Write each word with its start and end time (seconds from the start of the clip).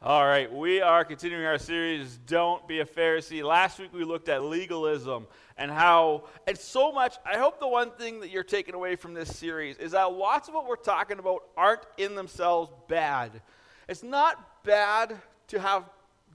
All 0.00 0.24
right, 0.24 0.50
we 0.52 0.80
are 0.80 1.04
continuing 1.04 1.44
our 1.44 1.58
series, 1.58 2.20
Don't 2.24 2.68
Be 2.68 2.78
a 2.78 2.84
Pharisee. 2.84 3.42
Last 3.42 3.80
week 3.80 3.92
we 3.92 4.04
looked 4.04 4.28
at 4.28 4.44
legalism 4.44 5.26
and 5.56 5.72
how, 5.72 6.28
and 6.46 6.56
so 6.56 6.92
much, 6.92 7.16
I 7.26 7.36
hope 7.36 7.58
the 7.58 7.66
one 7.66 7.90
thing 7.90 8.20
that 8.20 8.30
you're 8.30 8.44
taking 8.44 8.76
away 8.76 8.94
from 8.94 9.12
this 9.12 9.36
series 9.36 9.76
is 9.78 9.90
that 9.90 10.12
lots 10.12 10.46
of 10.46 10.54
what 10.54 10.68
we're 10.68 10.76
talking 10.76 11.18
about 11.18 11.42
aren't 11.56 11.80
in 11.96 12.14
themselves 12.14 12.70
bad. 12.86 13.42
It's 13.88 14.04
not 14.04 14.62
bad 14.62 15.16
to 15.48 15.58
have 15.58 15.82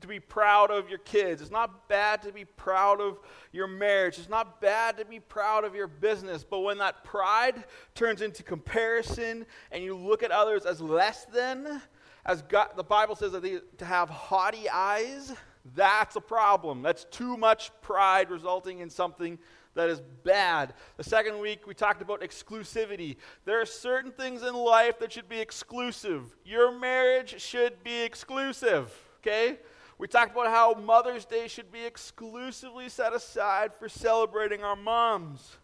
to 0.02 0.08
be 0.10 0.20
proud 0.20 0.70
of 0.70 0.90
your 0.90 1.00
kids. 1.00 1.42
It's 1.42 1.50
not 1.50 1.88
bad 1.88 2.22
to 2.24 2.34
be 2.34 2.44
proud 2.44 3.00
of 3.00 3.18
your 3.54 3.68
marriage. 3.68 4.20
It's 4.20 4.28
not 4.28 4.60
bad 4.60 4.98
to 4.98 5.06
be 5.06 5.22
proud 5.22 5.64
of 5.64 5.74
your 5.74 5.88
business. 5.88 6.44
But 6.44 6.60
when 6.60 6.80
that 6.80 7.06
pride 7.06 7.64
turns 7.96 8.22
into 8.22 8.44
comparison 8.44 9.46
and 9.72 9.82
you 9.82 9.96
look 9.96 10.22
at 10.22 10.32
others 10.32 10.66
as 10.66 10.82
less 10.82 11.24
than, 11.26 11.82
as 12.26 12.42
God, 12.44 12.70
the 12.76 12.84
Bible 12.84 13.16
says 13.16 13.34
that 13.34 13.42
they, 13.42 13.60
to 13.78 13.86
have 13.86 14.10
haughty 14.10 14.70
eyes, 14.70 15.34
that's 15.76 16.16
a 16.16 16.22
problem. 16.22 16.82
That's 16.82 17.06
too 17.06 17.38
much 17.38 17.72
pride 17.82 18.30
resulting 18.30 18.80
in 18.80 18.90
something 18.90 19.38
that 19.76 19.90
is 19.90 20.02
bad. 20.24 20.74
The 20.98 21.04
second 21.04 21.40
week, 21.40 21.66
we 21.66 21.74
talked 21.74 22.02
about 22.02 22.22
exclusivity. 22.22 23.18
There 23.46 23.60
are 23.60 23.66
certain 23.66 24.12
things 24.12 24.44
in 24.44 24.54
life 24.54 25.00
that 25.00 25.12
should 25.12 25.28
be 25.28 25.40
exclusive. 25.40 26.36
Your 26.46 26.78
marriage 26.78 27.42
should 27.42 27.84
be 27.84 28.02
exclusive, 28.02 28.94
okay? 29.22 29.58
We 29.98 30.08
talked 30.08 30.32
about 30.32 30.48
how 30.48 30.74
Mother's 30.74 31.26
Day 31.26 31.48
should 31.48 31.72
be 31.72 31.86
exclusively 31.86 32.90
set 32.90 33.14
aside 33.14 33.72
for 33.74 33.90
celebrating 33.90 34.64
our 34.64 34.76
moms. 34.76 35.58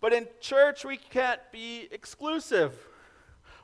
But 0.00 0.12
in 0.12 0.26
church, 0.40 0.84
we 0.84 0.96
can't 0.96 1.40
be 1.52 1.88
exclusive. 1.90 2.74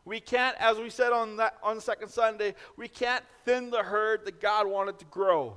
We 0.08 0.20
can't, 0.20 0.56
as 0.58 0.78
we 0.78 0.88
said 0.88 1.12
on, 1.12 1.36
that, 1.36 1.58
on 1.62 1.82
Second 1.82 2.08
Sunday, 2.08 2.54
we 2.78 2.88
can't 2.88 3.22
thin 3.44 3.68
the 3.68 3.82
herd 3.82 4.24
that 4.24 4.40
God 4.40 4.66
wanted 4.66 4.98
to 5.00 5.04
grow. 5.04 5.54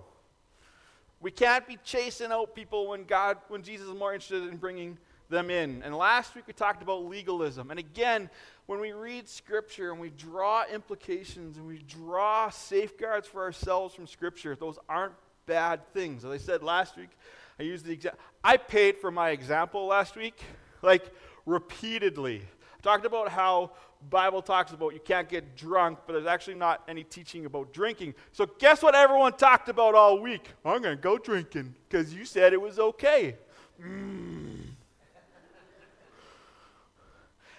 We 1.21 1.31
can't 1.31 1.65
be 1.65 1.77
chasing 1.85 2.33
out 2.33 2.53
people 2.53 2.89
when 2.89 3.05
God, 3.05 3.37
when 3.47 3.63
Jesus 3.63 3.87
is 3.87 3.93
more 3.93 4.13
interested 4.13 4.49
in 4.49 4.57
bringing 4.57 4.97
them 5.29 5.49
in. 5.49 5.81
And 5.83 5.95
last 5.95 6.35
week 6.35 6.47
we 6.47 6.51
talked 6.51 6.83
about 6.83 7.05
legalism. 7.05 7.71
And 7.71 7.79
again, 7.79 8.29
when 8.65 8.81
we 8.81 8.91
read 8.91 9.29
Scripture 9.29 9.89
and 9.89 10.01
we 10.01 10.09
draw 10.09 10.65
implications 10.69 11.55
and 11.55 11.65
we 11.65 11.77
draw 11.87 12.49
safeguards 12.49 13.29
for 13.29 13.43
ourselves 13.43 13.95
from 13.95 14.05
Scripture, 14.05 14.57
those 14.57 14.77
aren't 14.89 15.13
bad 15.45 15.79
things. 15.93 16.25
As 16.25 16.31
I 16.31 16.37
said 16.37 16.61
last 16.61 16.97
week, 16.97 17.11
I 17.57 17.63
used 17.63 17.85
the 17.85 17.93
example. 17.93 18.19
I 18.43 18.57
paid 18.57 18.97
for 18.97 19.11
my 19.11 19.29
example 19.29 19.85
last 19.85 20.17
week, 20.17 20.43
like 20.81 21.09
repeatedly. 21.45 22.41
I 22.41 22.81
talked 22.81 23.05
about 23.05 23.29
how 23.29 23.71
Bible 24.09 24.41
talks 24.41 24.71
about 24.71 24.93
you 24.93 24.99
can't 24.99 25.29
get 25.29 25.55
drunk, 25.55 25.99
but 26.05 26.13
there's 26.13 26.25
actually 26.25 26.55
not 26.55 26.83
any 26.87 27.03
teaching 27.03 27.45
about 27.45 27.73
drinking. 27.73 28.15
So 28.31 28.45
guess 28.59 28.81
what 28.81 28.95
everyone 28.95 29.33
talked 29.33 29.69
about 29.69 29.95
all 29.95 30.19
week? 30.19 30.49
I'm 30.65 30.81
going 30.81 30.97
to 30.97 31.01
go 31.01 31.17
drinking 31.17 31.75
because 31.87 32.13
you 32.13 32.25
said 32.25 32.53
it 32.53 32.61
was 32.61 32.79
okay. 32.79 33.35
Mm. 33.81 34.59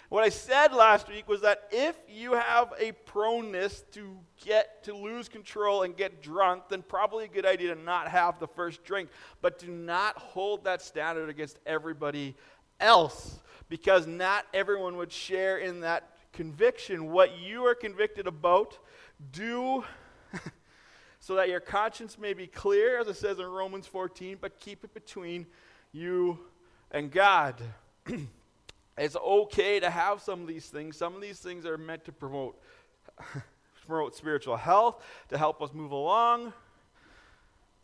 what 0.09 0.23
I 0.23 0.29
said 0.29 0.73
last 0.73 1.07
week 1.09 1.27
was 1.27 1.41
that 1.41 1.67
if 1.71 1.95
you 2.07 2.33
have 2.33 2.73
a 2.79 2.91
proneness 3.05 3.83
to 3.93 4.17
get 4.43 4.83
to 4.83 4.95
lose 4.95 5.27
control 5.27 5.83
and 5.83 5.95
get 5.97 6.21
drunk, 6.21 6.63
then 6.69 6.83
probably 6.83 7.25
a 7.25 7.29
good 7.29 7.45
idea 7.45 7.73
to 7.73 7.81
not 7.81 8.09
have 8.09 8.39
the 8.39 8.47
first 8.47 8.83
drink, 8.83 9.09
but 9.41 9.57
do 9.57 9.71
not 9.71 10.17
hold 10.17 10.65
that 10.65 10.81
standard 10.81 11.29
against 11.29 11.57
everybody 11.65 12.35
else 12.79 13.39
because 13.69 14.05
not 14.05 14.45
everyone 14.53 14.97
would 14.97 15.11
share 15.11 15.57
in 15.57 15.79
that 15.79 16.09
conviction, 16.33 17.11
what 17.11 17.37
you 17.37 17.65
are 17.65 17.75
convicted 17.75 18.27
about, 18.27 18.77
do 19.31 19.83
so 21.19 21.35
that 21.35 21.47
your 21.47 21.61
conscience 21.61 22.17
may 22.17 22.33
be 22.33 22.47
clear, 22.47 22.99
as 22.99 23.07
it 23.07 23.15
says 23.15 23.39
in 23.39 23.45
Romans 23.45 23.87
14, 23.87 24.37
but 24.41 24.59
keep 24.59 24.83
it 24.83 24.93
between 24.93 25.45
you 25.93 26.37
and 26.91 27.11
God. 27.11 27.55
it's 28.97 29.15
okay 29.15 29.79
to 29.79 29.89
have 29.89 30.21
some 30.21 30.41
of 30.41 30.47
these 30.47 30.67
things. 30.67 30.97
Some 30.97 31.15
of 31.15 31.21
these 31.21 31.39
things 31.39 31.65
are 31.65 31.77
meant 31.77 32.03
to 32.05 32.11
promote 32.11 32.59
promote 33.87 34.15
spiritual 34.15 34.57
health, 34.57 35.03
to 35.29 35.37
help 35.37 35.61
us 35.61 35.73
move 35.73 35.91
along. 35.91 36.53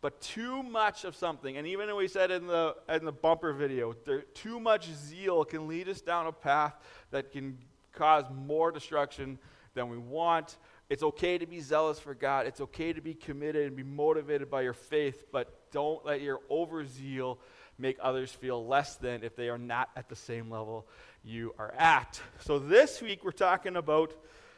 But 0.01 0.21
too 0.21 0.63
much 0.63 1.03
of 1.03 1.13
something, 1.15 1.57
and 1.57 1.67
even 1.67 1.93
we 1.93 2.07
said 2.07 2.31
in 2.31 2.47
the 2.47 2.75
in 2.87 3.03
the 3.03 3.11
bumper 3.11 3.51
video, 3.51 3.93
there, 4.05 4.21
too 4.21 4.59
much 4.59 4.89
zeal 4.93 5.43
can 5.43 5.67
lead 5.67 5.89
us 5.89 5.99
down 5.99 6.25
a 6.25 6.31
path 6.31 6.75
that 7.11 7.31
can 7.31 7.57
cause 7.99 8.23
more 8.33 8.71
destruction 8.71 9.37
than 9.73 9.89
we 9.89 9.97
want. 9.97 10.57
It's 10.89 11.03
okay 11.03 11.37
to 11.37 11.45
be 11.45 11.59
zealous 11.59 11.99
for 11.99 12.15
God. 12.15 12.47
It's 12.47 12.61
okay 12.61 12.93
to 12.93 13.01
be 13.01 13.13
committed 13.13 13.67
and 13.67 13.75
be 13.75 13.83
motivated 13.83 14.49
by 14.49 14.61
your 14.61 14.73
faith, 14.73 15.25
but 15.31 15.69
don't 15.71 16.03
let 16.05 16.21
your 16.21 16.39
overzeal 16.49 17.37
make 17.77 17.97
others 18.01 18.31
feel 18.31 18.65
less 18.65 18.95
than 18.95 19.23
if 19.23 19.35
they 19.35 19.49
are 19.49 19.57
not 19.57 19.89
at 19.97 20.07
the 20.07 20.15
same 20.15 20.49
level 20.49 20.87
you 21.23 21.53
are 21.59 21.73
at. 21.77 22.19
So 22.39 22.57
this 22.57 23.01
week 23.01 23.23
we're 23.23 23.31
talking 23.31 23.75
about 23.75 24.13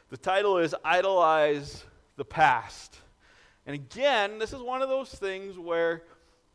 the 0.08 0.16
title 0.16 0.58
is 0.58 0.74
Idolize 0.84 1.84
the 2.16 2.24
Past. 2.24 2.96
And 3.66 3.74
again, 3.74 4.38
this 4.38 4.52
is 4.52 4.60
one 4.60 4.82
of 4.82 4.88
those 4.88 5.10
things 5.10 5.58
where 5.58 6.04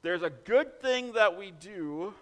there's 0.03 0.23
a 0.23 0.29
good 0.29 0.81
thing 0.81 1.13
that 1.13 1.37
we 1.37 1.51
do, 1.51 2.13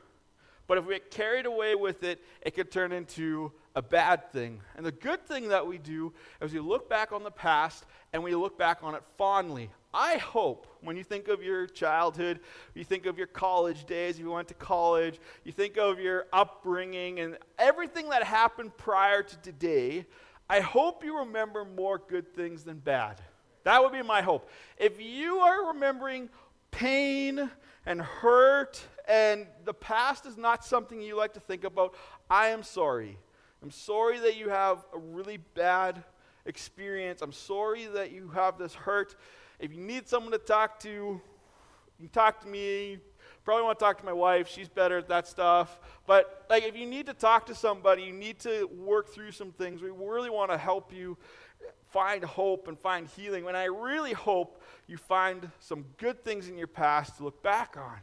but 0.67 0.77
if 0.77 0.85
we 0.85 0.95
get 0.95 1.11
carried 1.11 1.45
away 1.45 1.75
with 1.75 2.03
it, 2.03 2.23
it 2.41 2.55
could 2.55 2.71
turn 2.71 2.91
into 2.91 3.51
a 3.75 3.81
bad 3.81 4.31
thing. 4.31 4.61
And 4.75 4.85
the 4.85 4.91
good 4.91 5.25
thing 5.25 5.49
that 5.49 5.65
we 5.65 5.77
do 5.77 6.13
is 6.41 6.53
we 6.53 6.59
look 6.59 6.89
back 6.89 7.11
on 7.11 7.23
the 7.23 7.31
past 7.31 7.85
and 8.13 8.23
we 8.23 8.33
look 8.35 8.57
back 8.57 8.79
on 8.81 8.95
it 8.95 9.03
fondly. 9.17 9.69
I 9.93 10.17
hope 10.17 10.67
when 10.81 10.97
you 10.97 11.03
think 11.03 11.27
of 11.27 11.41
your 11.41 11.67
childhood, 11.67 12.39
you 12.73 12.83
think 12.83 13.05
of 13.05 13.17
your 13.17 13.27
college 13.27 13.85
days, 13.85 14.15
if 14.15 14.21
you 14.21 14.31
went 14.31 14.47
to 14.49 14.53
college, 14.53 15.19
you 15.43 15.51
think 15.51 15.77
of 15.77 15.99
your 15.99 16.25
upbringing 16.33 17.19
and 17.19 17.37
everything 17.57 18.09
that 18.09 18.23
happened 18.23 18.75
prior 18.77 19.23
to 19.23 19.37
today, 19.37 20.05
I 20.49 20.59
hope 20.59 21.03
you 21.03 21.19
remember 21.19 21.65
more 21.65 21.97
good 21.97 22.33
things 22.35 22.63
than 22.63 22.79
bad. 22.79 23.21
That 23.63 23.81
would 23.81 23.93
be 23.93 24.03
my 24.03 24.21
hope. 24.21 24.49
If 24.77 25.01
you 25.01 25.37
are 25.37 25.69
remembering 25.69 26.29
pain 26.75 27.49
and 27.85 28.01
hurt 28.01 28.81
and 29.07 29.47
the 29.63 29.73
past 29.73 30.25
is 30.25 30.37
not 30.37 30.65
something 30.65 31.01
you 31.01 31.15
like 31.15 31.33
to 31.33 31.39
think 31.39 31.63
about, 31.63 31.95
I 32.29 32.47
am 32.47 32.63
sorry. 32.63 33.17
I'm 33.63 33.71
sorry 33.71 34.19
that 34.19 34.35
you 34.35 34.49
have 34.49 34.85
a 34.93 34.99
really 34.99 35.37
bad 35.37 36.03
experience. 36.45 37.21
I'm 37.21 37.31
sorry 37.31 37.85
that 37.85 38.11
you 38.11 38.29
have 38.29 38.57
this 38.57 38.73
hurt. 38.73 39.15
If 39.59 39.73
you 39.73 39.81
need 39.81 40.07
someone 40.07 40.33
to 40.33 40.37
talk 40.37 40.79
to, 40.81 40.89
you 40.89 41.21
can 41.97 42.09
talk 42.09 42.41
to 42.41 42.47
me. 42.47 42.97
Probably 43.45 43.63
want 43.63 43.79
to 43.79 43.85
talk 43.85 43.99
to 43.99 44.05
my 44.05 44.13
wife. 44.13 44.49
She's 44.49 44.67
better 44.67 44.97
at 44.97 45.07
that 45.07 45.27
stuff. 45.27 45.79
But 46.05 46.45
like 46.49 46.63
if 46.63 46.75
you 46.75 46.85
need 46.85 47.05
to 47.05 47.13
talk 47.13 47.45
to 47.45 47.55
somebody, 47.55 48.03
you 48.03 48.13
need 48.13 48.39
to 48.39 48.65
work 48.65 49.13
through 49.13 49.31
some 49.31 49.51
things. 49.51 49.81
We 49.81 49.91
really 49.91 50.29
want 50.29 50.51
to 50.51 50.57
help 50.57 50.91
you 50.91 51.17
find 51.95 52.25
hope 52.25 52.67
and 52.67 52.77
find 52.77 53.07
healing. 53.15 53.47
And 53.47 53.55
I 53.55 53.65
really 53.65 54.11
hope 54.11 54.61
you 54.85 54.97
find 54.97 55.49
some 55.61 55.85
good 55.97 56.25
things 56.25 56.49
in 56.49 56.57
your 56.57 56.67
past 56.67 57.15
to 57.17 57.23
look 57.23 57.41
back 57.41 57.77
on. 57.77 57.99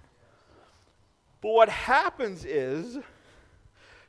But 1.43 1.51
what 1.51 1.69
happens 1.69 2.47
is 2.47 2.97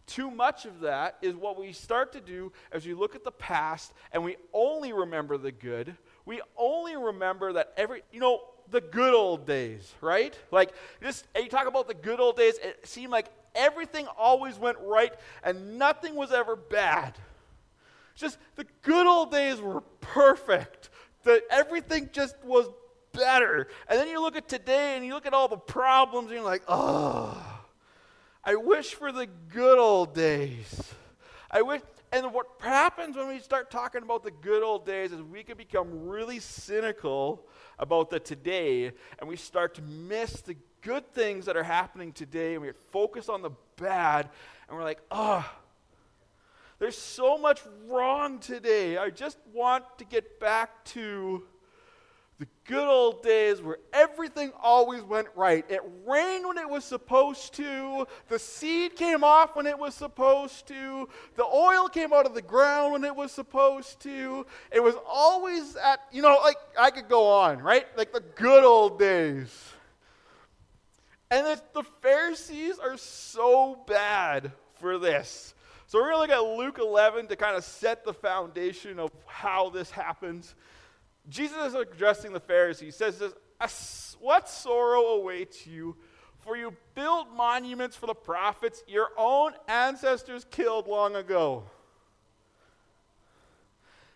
too 0.07 0.31
much 0.31 0.63
of 0.63 0.79
that 0.79 1.17
is 1.21 1.35
what 1.35 1.59
we 1.59 1.73
start 1.73 2.13
to 2.13 2.21
do 2.21 2.53
as 2.71 2.85
we 2.85 2.93
look 2.93 3.13
at 3.13 3.25
the 3.25 3.31
past 3.31 3.91
and 4.13 4.23
we 4.23 4.37
only 4.53 4.93
remember 4.93 5.37
the 5.37 5.51
good. 5.51 5.93
We 6.25 6.39
only 6.55 6.95
remember 6.95 7.51
that 7.51 7.73
every, 7.75 8.03
you 8.13 8.21
know, 8.21 8.39
the 8.71 8.79
good 8.79 9.13
old 9.13 9.45
days, 9.45 9.93
right? 9.99 10.33
Like, 10.49 10.71
just, 11.01 11.25
you 11.35 11.49
talk 11.49 11.67
about 11.67 11.89
the 11.89 11.93
good 11.93 12.21
old 12.21 12.37
days, 12.37 12.57
it 12.63 12.87
seemed 12.87 13.11
like 13.11 13.27
everything 13.53 14.07
always 14.17 14.57
went 14.57 14.77
right 14.79 15.13
and 15.43 15.77
nothing 15.77 16.15
was 16.15 16.31
ever 16.31 16.55
bad. 16.55 17.15
Just 18.15 18.37
the 18.55 18.65
good 18.81 19.07
old 19.07 19.31
days 19.31 19.59
were 19.59 19.81
perfect. 20.01 20.89
The, 21.23 21.41
everything 21.49 22.09
just 22.11 22.35
was 22.43 22.67
better. 23.11 23.67
And 23.87 23.99
then 23.99 24.07
you 24.07 24.21
look 24.21 24.35
at 24.35 24.47
today 24.47 24.95
and 24.95 25.05
you 25.05 25.13
look 25.13 25.25
at 25.25 25.33
all 25.33 25.47
the 25.47 25.57
problems 25.57 26.25
and 26.27 26.35
you're 26.35 26.43
like, 26.43 26.63
oh 26.67 27.53
I 28.43 28.55
wish 28.55 28.93
for 28.93 29.11
the 29.11 29.27
good 29.53 29.79
old 29.79 30.13
days. 30.13 30.93
I 31.49 31.61
wish, 31.61 31.81
and 32.11 32.33
what 32.33 32.47
happens 32.59 33.15
when 33.15 33.29
we 33.29 33.39
start 33.39 33.71
talking 33.71 34.03
about 34.03 34.23
the 34.23 34.31
good 34.31 34.63
old 34.63 34.85
days 34.85 35.13
is 35.13 35.21
we 35.21 35.43
can 35.43 35.55
become 35.55 36.09
really 36.09 36.39
cynical 36.39 37.47
about 37.79 38.09
the 38.09 38.19
today, 38.19 38.91
and 39.19 39.29
we 39.29 39.37
start 39.37 39.75
to 39.75 39.81
miss 39.81 40.41
the 40.41 40.57
good 40.81 41.09
things 41.13 41.45
that 41.45 41.55
are 41.55 41.63
happening 41.63 42.11
today, 42.11 42.55
and 42.55 42.63
we 42.63 42.71
focus 42.91 43.29
on 43.29 43.41
the 43.41 43.51
bad, 43.77 44.29
and 44.67 44.77
we're 44.77 44.83
like, 44.83 45.01
oh, 45.09 45.49
there's 46.83 46.97
so 46.97 47.37
much 47.37 47.61
wrong 47.87 48.39
today. 48.39 48.97
I 48.97 49.09
just 49.09 49.37
want 49.53 49.85
to 49.99 50.03
get 50.03 50.37
back 50.41 50.83
to 50.87 51.45
the 52.39 52.47
good 52.65 52.85
old 52.85 53.23
days 53.23 53.61
where 53.61 53.77
everything 53.93 54.51
always 54.61 55.01
went 55.01 55.29
right. 55.33 55.63
It 55.69 55.79
rained 56.05 56.45
when 56.45 56.57
it 56.57 56.69
was 56.69 56.83
supposed 56.83 57.53
to, 57.53 58.05
the 58.27 58.37
seed 58.37 58.97
came 58.97 59.23
off 59.23 59.55
when 59.55 59.65
it 59.65 59.79
was 59.79 59.95
supposed 59.95 60.67
to, 60.67 61.07
the 61.35 61.45
oil 61.45 61.87
came 61.87 62.11
out 62.11 62.25
of 62.25 62.35
the 62.35 62.41
ground 62.41 62.91
when 62.91 63.05
it 63.05 63.15
was 63.15 63.31
supposed 63.31 64.01
to. 64.01 64.45
It 64.69 64.83
was 64.83 64.95
always 65.07 65.77
at, 65.77 66.01
you 66.11 66.21
know, 66.21 66.37
like 66.43 66.57
I 66.77 66.91
could 66.91 67.07
go 67.07 67.29
on, 67.29 67.59
right? 67.59 67.85
Like 67.95 68.11
the 68.11 68.23
good 68.35 68.65
old 68.65 68.99
days. 68.99 69.71
And 71.31 71.47
the 71.73 71.83
Pharisees 72.01 72.77
are 72.77 72.97
so 72.97 73.81
bad 73.87 74.51
for 74.81 74.97
this. 74.97 75.55
So 75.93 75.99
we're 75.99 76.09
going 76.09 76.29
to 76.29 76.33
look 76.33 76.49
at 76.49 76.57
Luke 76.57 76.79
11 76.79 77.27
to 77.27 77.35
kind 77.35 77.55
of 77.55 77.63
set 77.63 78.03
the 78.03 78.15
foundation 78.15 78.97
of 78.97 79.11
how 79.27 79.69
this 79.69 79.91
happens. 79.91 80.55
Jesus 81.29 81.67
is 81.67 81.75
addressing 81.75 82.33
the 82.33 82.39
Pharisees. 82.39 82.79
He 82.79 82.89
says 82.89 83.19
this, 83.19 84.15
What 84.19 84.49
sorrow 84.49 85.01
awaits 85.19 85.67
you? 85.67 85.95
For 86.39 86.57
you 86.57 86.75
build 86.95 87.27
monuments 87.37 87.95
for 87.95 88.07
the 88.07 88.15
prophets 88.15 88.83
your 88.87 89.09
own 89.15 89.51
ancestors 89.67 90.47
killed 90.49 90.87
long 90.87 91.15
ago. 91.15 91.65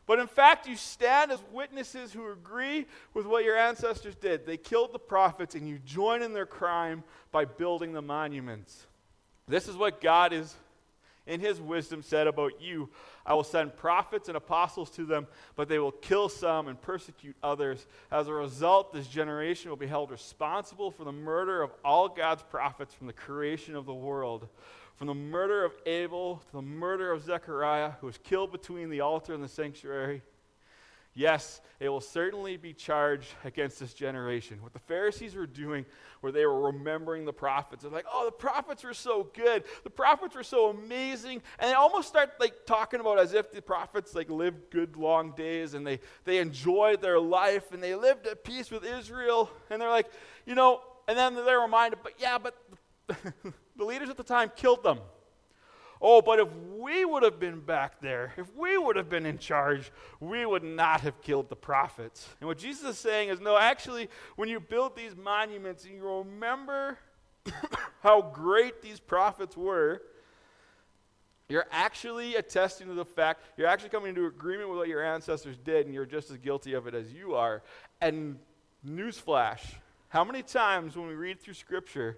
But 0.08 0.18
in 0.18 0.26
fact, 0.26 0.68
you 0.68 0.76
stand 0.76 1.32
as 1.32 1.44
witnesses 1.54 2.12
who 2.12 2.32
agree 2.32 2.88
with 3.14 3.28
what 3.28 3.44
your 3.44 3.56
ancestors 3.56 4.16
did. 4.16 4.48
They 4.48 4.58
killed 4.58 4.94
the 4.94 5.00
prophets, 5.00 5.54
and 5.54 5.70
you 5.70 5.78
join 5.86 6.24
in 6.24 6.34
their 6.34 6.48
crime 6.48 7.04
by 7.32 7.46
building 7.46 7.94
the 7.94 8.02
monuments. 8.02 8.88
This 9.48 9.68
is 9.68 9.76
what 9.76 10.02
God 10.02 10.34
is 10.34 10.56
in 11.28 11.40
his 11.40 11.62
wisdom 11.62 12.02
said 12.02 12.28
about 12.28 12.62
you 12.62 12.90
I 13.26 13.34
will 13.34 13.44
send 13.44 13.76
prophets 13.76 14.30
and 14.30 14.38
apostles 14.38 14.90
to 14.92 15.06
them, 15.06 15.28
but 15.56 15.68
they 15.68 15.80
will 15.80 15.92
kill 15.92 16.30
some 16.30 16.70
and 16.70 16.82
persecute 16.82 17.36
others. 17.44 17.86
As 18.10 18.30
a 18.30 18.34
result, 18.34 18.94
this 18.94 19.08
generation 19.08 19.70
will 19.70 19.78
be 19.78 19.86
held 19.86 20.12
responsible 20.12 20.92
for 20.92 21.04
the 21.04 21.12
murder 21.12 21.62
of 21.62 21.72
all 21.84 22.08
God's 22.08 22.44
prophets 22.44 22.94
from 22.94 23.08
the 23.08 23.14
creation 23.14 23.76
of 23.76 23.86
the 23.86 23.94
world. 23.94 24.48
From 24.96 25.08
the 25.08 25.14
murder 25.14 25.66
of 25.66 25.74
Abel 25.86 26.42
to 26.48 26.52
the 26.54 26.62
murder 26.62 27.12
of 27.12 27.22
Zechariah, 27.22 27.92
who 28.00 28.08
was 28.08 28.18
killed 28.18 28.52
between 28.54 28.90
the 28.90 29.02
altar 29.02 29.34
and 29.34 29.44
the 29.44 29.50
sanctuary. 29.50 30.22
Yes, 31.18 31.62
it 31.80 31.90
will 31.90 32.00
certainly 32.00 32.58
be 32.58 32.74
charged 32.74 33.30
against 33.44 33.80
this 33.80 33.96
generation. 33.96 34.62
What 34.62 34.74
the 34.74 34.80
Pharisees 34.80 35.34
were 35.34 35.48
doing, 35.48 35.84
where 36.20 36.32
they 36.32 36.46
were 36.46 36.68
remembering 36.72 37.26
the 37.26 37.34
prophets, 37.34 37.82
they're 37.82 37.92
like, 37.92 38.06
"Oh, 38.14 38.26
the 38.26 38.32
prophets 38.32 38.84
were 38.84 38.94
so 38.94 39.24
good. 39.24 39.64
The 39.84 39.90
prophets 39.90 40.36
were 40.36 40.44
so 40.44 40.70
amazing," 40.70 41.42
and 41.58 41.72
they 41.72 41.74
almost 41.74 42.08
start 42.08 42.34
like 42.40 42.68
talking 42.68 43.00
about 43.00 43.18
as 43.18 43.34
if 43.34 43.52
the 43.52 43.64
prophets 43.64 44.14
like 44.14 44.30
lived 44.30 44.70
good 44.70 44.96
long 44.96 45.32
days 45.32 45.74
and 45.74 45.88
they 45.88 46.02
they 46.24 46.38
enjoyed 46.38 47.02
their 47.02 47.20
life 47.20 47.72
and 47.72 47.82
they 47.82 47.96
lived 47.96 48.28
at 48.28 48.44
peace 48.44 48.70
with 48.70 48.86
Israel. 48.86 49.50
And 49.72 49.82
they're 49.82 49.90
like, 49.90 50.12
you 50.46 50.54
know, 50.54 50.82
and 51.08 51.18
then 51.18 51.34
they're 51.34 51.62
reminded, 51.62 51.98
but 52.04 52.14
yeah, 52.20 52.38
but 52.38 52.56
the 53.76 53.84
leaders 53.84 54.10
at 54.10 54.18
the 54.18 54.24
time 54.24 54.52
killed 54.56 54.84
them. 54.84 55.00
Oh, 56.02 56.22
but 56.22 56.40
if 56.40 56.48
we 56.78 57.06
would 57.06 57.24
have 57.24 57.40
been 57.40 57.60
back 57.60 58.00
there, 58.02 58.34
if 58.38 58.54
we 58.56 58.78
would 58.78 58.96
have 58.96 59.10
been 59.10 59.26
in 59.26 59.38
charge, 59.38 59.92
we 60.20 60.46
would 60.46 60.64
not 60.64 61.02
have 61.02 61.22
killed 61.22 61.50
the 61.50 61.56
prophets. 61.56 62.28
And 62.40 62.48
what 62.48 62.58
Jesus 62.58 62.92
is 62.92 62.98
saying 62.98 63.30
is 63.30 63.40
no, 63.40 63.58
actually, 63.58 64.10
when 64.36 64.50
you 64.50 64.60
build 64.60 64.96
these 64.96 65.16
monuments 65.16 65.86
and 65.86 65.96
you 65.96 66.08
remember 66.08 66.98
how 68.02 68.22
great 68.22 68.82
these 68.82 69.00
prophets 69.00 69.58
were, 69.58 70.02
you're 71.50 71.68
actually 71.72 72.36
attesting 72.36 72.88
to 72.88 72.94
the 72.94 73.06
fact, 73.06 73.44
you're 73.58 73.68
actually 73.68 73.90
coming 73.90 74.10
into 74.10 74.26
agreement 74.26 74.70
with 74.70 74.78
what 74.78 74.88
your 74.90 75.04
ancestors 75.04 75.58
did, 75.58 75.86
and 75.86 75.96
you're 75.96 76.06
just 76.06 76.30
as 76.30 76.38
guilty 76.38 76.74
of 76.74 76.88
it 76.88 76.94
as 76.94 77.14
you 77.14 77.36
are. 77.36 77.64
And 78.02 78.38
newsflash, 78.86 79.62
how 80.10 80.24
many 80.24 80.42
times 80.42 80.96
when 80.98 81.08
we 81.08 81.16
read 81.16 81.40
through 81.40 81.54
Scripture, 81.54 82.18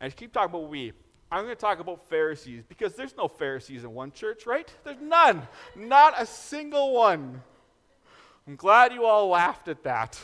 and 0.00 0.10
I 0.10 0.14
keep 0.14 0.32
talking 0.32 0.54
about 0.54 0.68
we, 0.68 0.92
I'm 1.30 1.44
going 1.44 1.54
to 1.54 1.60
talk 1.60 1.80
about 1.80 2.08
Pharisees 2.08 2.62
because 2.68 2.94
there's 2.94 3.16
no 3.16 3.26
Pharisees 3.26 3.84
in 3.84 3.92
one 3.92 4.12
church, 4.12 4.46
right? 4.46 4.72
There's 4.84 5.00
none. 5.00 5.42
Not 5.74 6.14
a 6.16 6.26
single 6.26 6.92
one. 6.92 7.42
I'm 8.46 8.54
glad 8.54 8.92
you 8.92 9.04
all 9.04 9.28
laughed 9.28 9.66
at 9.68 9.82
that. 9.82 10.20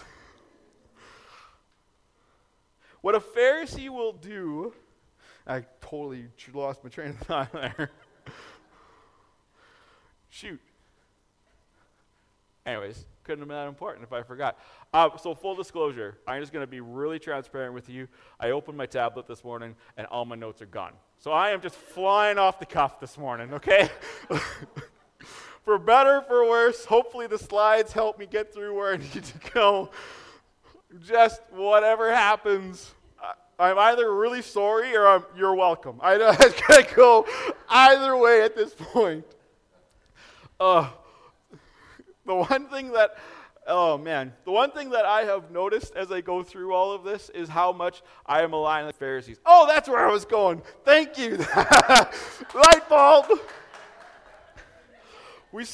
What 3.00 3.16
a 3.16 3.20
Pharisee 3.20 3.88
will 3.88 4.12
do, 4.12 4.72
I 5.44 5.64
totally 5.80 6.26
lost 6.54 6.84
my 6.84 6.90
train 6.90 7.10
of 7.10 7.18
thought 7.18 7.52
there. 7.52 7.90
Shoot. 10.30 10.60
Anyways, 12.64 13.04
couldn't 13.24 13.40
have 13.40 13.48
been 13.48 13.56
that 13.56 13.68
important 13.68 14.04
if 14.04 14.12
I 14.12 14.22
forgot. 14.22 14.58
Uh, 14.92 15.16
so, 15.16 15.34
full 15.34 15.54
disclosure, 15.54 16.18
I'm 16.26 16.40
just 16.40 16.52
going 16.52 16.62
to 16.62 16.70
be 16.70 16.80
really 16.80 17.18
transparent 17.18 17.74
with 17.74 17.88
you. 17.88 18.08
I 18.40 18.50
opened 18.50 18.76
my 18.76 18.86
tablet 18.86 19.26
this 19.26 19.44
morning, 19.44 19.74
and 19.96 20.06
all 20.08 20.24
my 20.24 20.36
notes 20.36 20.60
are 20.62 20.66
gone. 20.66 20.92
So, 21.18 21.30
I 21.30 21.50
am 21.50 21.60
just 21.60 21.76
flying 21.76 22.38
off 22.38 22.58
the 22.58 22.66
cuff 22.66 23.00
this 23.00 23.16
morning, 23.16 23.54
okay? 23.54 23.88
for 25.64 25.78
better, 25.78 26.22
for 26.22 26.48
worse, 26.48 26.84
hopefully 26.84 27.26
the 27.26 27.38
slides 27.38 27.92
help 27.92 28.18
me 28.18 28.26
get 28.26 28.52
through 28.52 28.76
where 28.76 28.94
I 28.94 28.96
need 28.96 29.24
to 29.24 29.50
go. 29.52 29.90
Just 31.00 31.40
whatever 31.50 32.14
happens, 32.14 32.92
I'm 33.62 33.78
either 33.78 34.12
really 34.12 34.42
sorry 34.42 34.96
or 34.96 35.06
I'm, 35.06 35.24
you're 35.36 35.54
welcome. 35.54 36.00
I, 36.02 36.16
know 36.16 36.30
it's 36.40 36.60
going 36.62 36.84
to 36.84 36.94
go 36.94 37.26
either 37.68 38.16
way 38.16 38.42
at 38.42 38.56
this 38.56 38.74
point. 38.74 39.24
Uh, 40.58 40.90
the 42.26 42.34
one 42.34 42.68
thing 42.68 42.92
that, 42.92 43.16
oh 43.66 43.98
man, 43.98 44.32
the 44.44 44.52
one 44.52 44.70
thing 44.70 44.90
that 44.90 45.04
I 45.04 45.22
have 45.22 45.50
noticed 45.50 45.94
as 45.96 46.12
I 46.12 46.20
go 46.20 46.42
through 46.42 46.72
all 46.74 46.92
of 46.92 47.04
this 47.04 47.30
is 47.30 47.48
how 47.48 47.72
much 47.72 48.02
I 48.26 48.42
am 48.42 48.52
aligned 48.52 48.86
with 48.86 48.96
Pharisees. 48.96 49.40
Oh, 49.44 49.66
that's 49.66 49.88
where 49.88 50.06
I 50.06 50.10
was 50.10 50.24
going. 50.24 50.62
Thank 50.84 51.18
you. 51.18 51.36
Light 51.56 52.88
bulb. 52.88 53.26
We, 55.50 55.64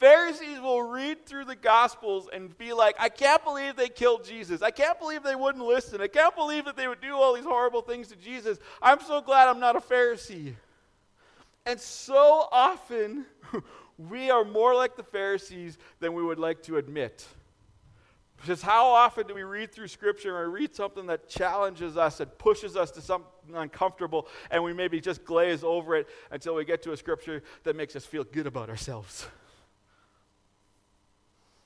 Pharisees 0.00 0.60
will 0.60 0.82
read 0.82 1.24
through 1.24 1.44
the 1.46 1.56
Gospels 1.56 2.28
and 2.32 2.56
be 2.58 2.72
like, 2.72 2.96
I 2.98 3.08
can't 3.08 3.42
believe 3.44 3.76
they 3.76 3.88
killed 3.88 4.24
Jesus. 4.24 4.60
I 4.60 4.70
can't 4.70 4.98
believe 4.98 5.22
they 5.22 5.36
wouldn't 5.36 5.64
listen. 5.64 6.00
I 6.00 6.08
can't 6.08 6.34
believe 6.34 6.64
that 6.66 6.76
they 6.76 6.88
would 6.88 7.00
do 7.00 7.14
all 7.14 7.34
these 7.34 7.44
horrible 7.44 7.80
things 7.80 8.08
to 8.08 8.16
Jesus. 8.16 8.58
I'm 8.82 9.00
so 9.00 9.20
glad 9.20 9.48
I'm 9.48 9.60
not 9.60 9.76
a 9.76 9.80
Pharisee. 9.80 10.54
And 11.64 11.80
so 11.80 12.48
often, 12.52 13.24
we 13.98 14.30
are 14.30 14.44
more 14.44 14.74
like 14.74 14.96
the 14.96 15.02
Pharisees 15.02 15.78
than 16.00 16.14
we 16.14 16.22
would 16.22 16.38
like 16.38 16.62
to 16.64 16.76
admit. 16.76 17.26
Because 18.36 18.60
how 18.60 18.86
often 18.86 19.26
do 19.26 19.34
we 19.34 19.42
read 19.42 19.72
through 19.72 19.88
Scripture 19.88 20.42
and 20.42 20.52
we 20.52 20.60
read 20.60 20.74
something 20.74 21.06
that 21.06 21.28
challenges 21.28 21.96
us 21.96 22.20
and 22.20 22.36
pushes 22.36 22.76
us 22.76 22.90
to 22.90 23.00
something 23.00 23.54
uncomfortable, 23.54 24.28
and 24.50 24.62
we 24.62 24.72
maybe 24.72 25.00
just 25.00 25.24
glaze 25.24 25.64
over 25.64 25.96
it 25.96 26.08
until 26.30 26.54
we 26.54 26.64
get 26.64 26.82
to 26.82 26.92
a 26.92 26.96
Scripture 26.96 27.42
that 27.62 27.76
makes 27.76 27.96
us 27.96 28.04
feel 28.04 28.24
good 28.24 28.46
about 28.46 28.68
ourselves? 28.68 29.26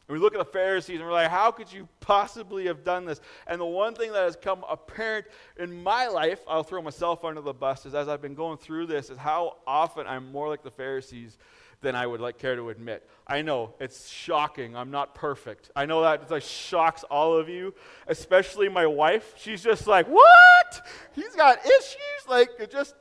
And 0.06 0.16
we 0.16 0.22
look 0.22 0.34
at 0.34 0.38
the 0.38 0.44
Pharisees 0.44 1.00
and 1.00 1.06
we're 1.06 1.12
like, 1.12 1.28
how 1.28 1.50
could 1.50 1.70
you 1.70 1.86
possibly 2.00 2.66
have 2.66 2.82
done 2.82 3.04
this? 3.04 3.20
And 3.47 3.61
the 3.61 3.66
one 3.66 3.94
thing 3.94 4.12
that 4.12 4.23
has 4.23 4.37
come 4.37 4.64
apparent 4.68 5.26
in 5.58 5.82
my 5.82 6.06
life, 6.06 6.40
I'll 6.49 6.62
throw 6.62 6.80
myself 6.80 7.25
under 7.25 7.42
the 7.42 7.52
bus, 7.52 7.85
is 7.85 7.94
as 7.94 8.08
I've 8.08 8.23
been 8.23 8.35
going 8.35 8.56
through 8.56 8.87
this, 8.87 9.11
is 9.11 9.18
how 9.18 9.56
often 9.66 10.06
I'm 10.06 10.32
more 10.32 10.49
like 10.49 10.62
the 10.62 10.70
Pharisees 10.70 11.37
than 11.80 11.94
I 11.94 12.06
would 12.06 12.20
like 12.20 12.38
care 12.38 12.56
to 12.56 12.70
admit. 12.70 13.08
I 13.26 13.42
know 13.42 13.75
it's 13.78 14.08
shocking. 14.08 14.75
I'm 14.76 14.90
not 14.90 15.14
perfect. 15.14 15.70
I 15.76 15.87
know 15.87 16.02
that 16.02 16.30
like 16.30 16.42
shocks 16.42 17.04
all 17.04 17.37
of 17.37 17.49
you, 17.49 17.75
especially 18.06 18.68
my 18.68 18.87
wife. 18.87 19.35
She's 19.37 19.62
just 19.62 19.87
like, 19.87 20.06
"What? 20.06 20.87
He's 21.14 21.35
got 21.35 21.58
issues?" 21.64 22.28
Like 22.28 22.50
it 22.58 22.70
just 22.70 22.94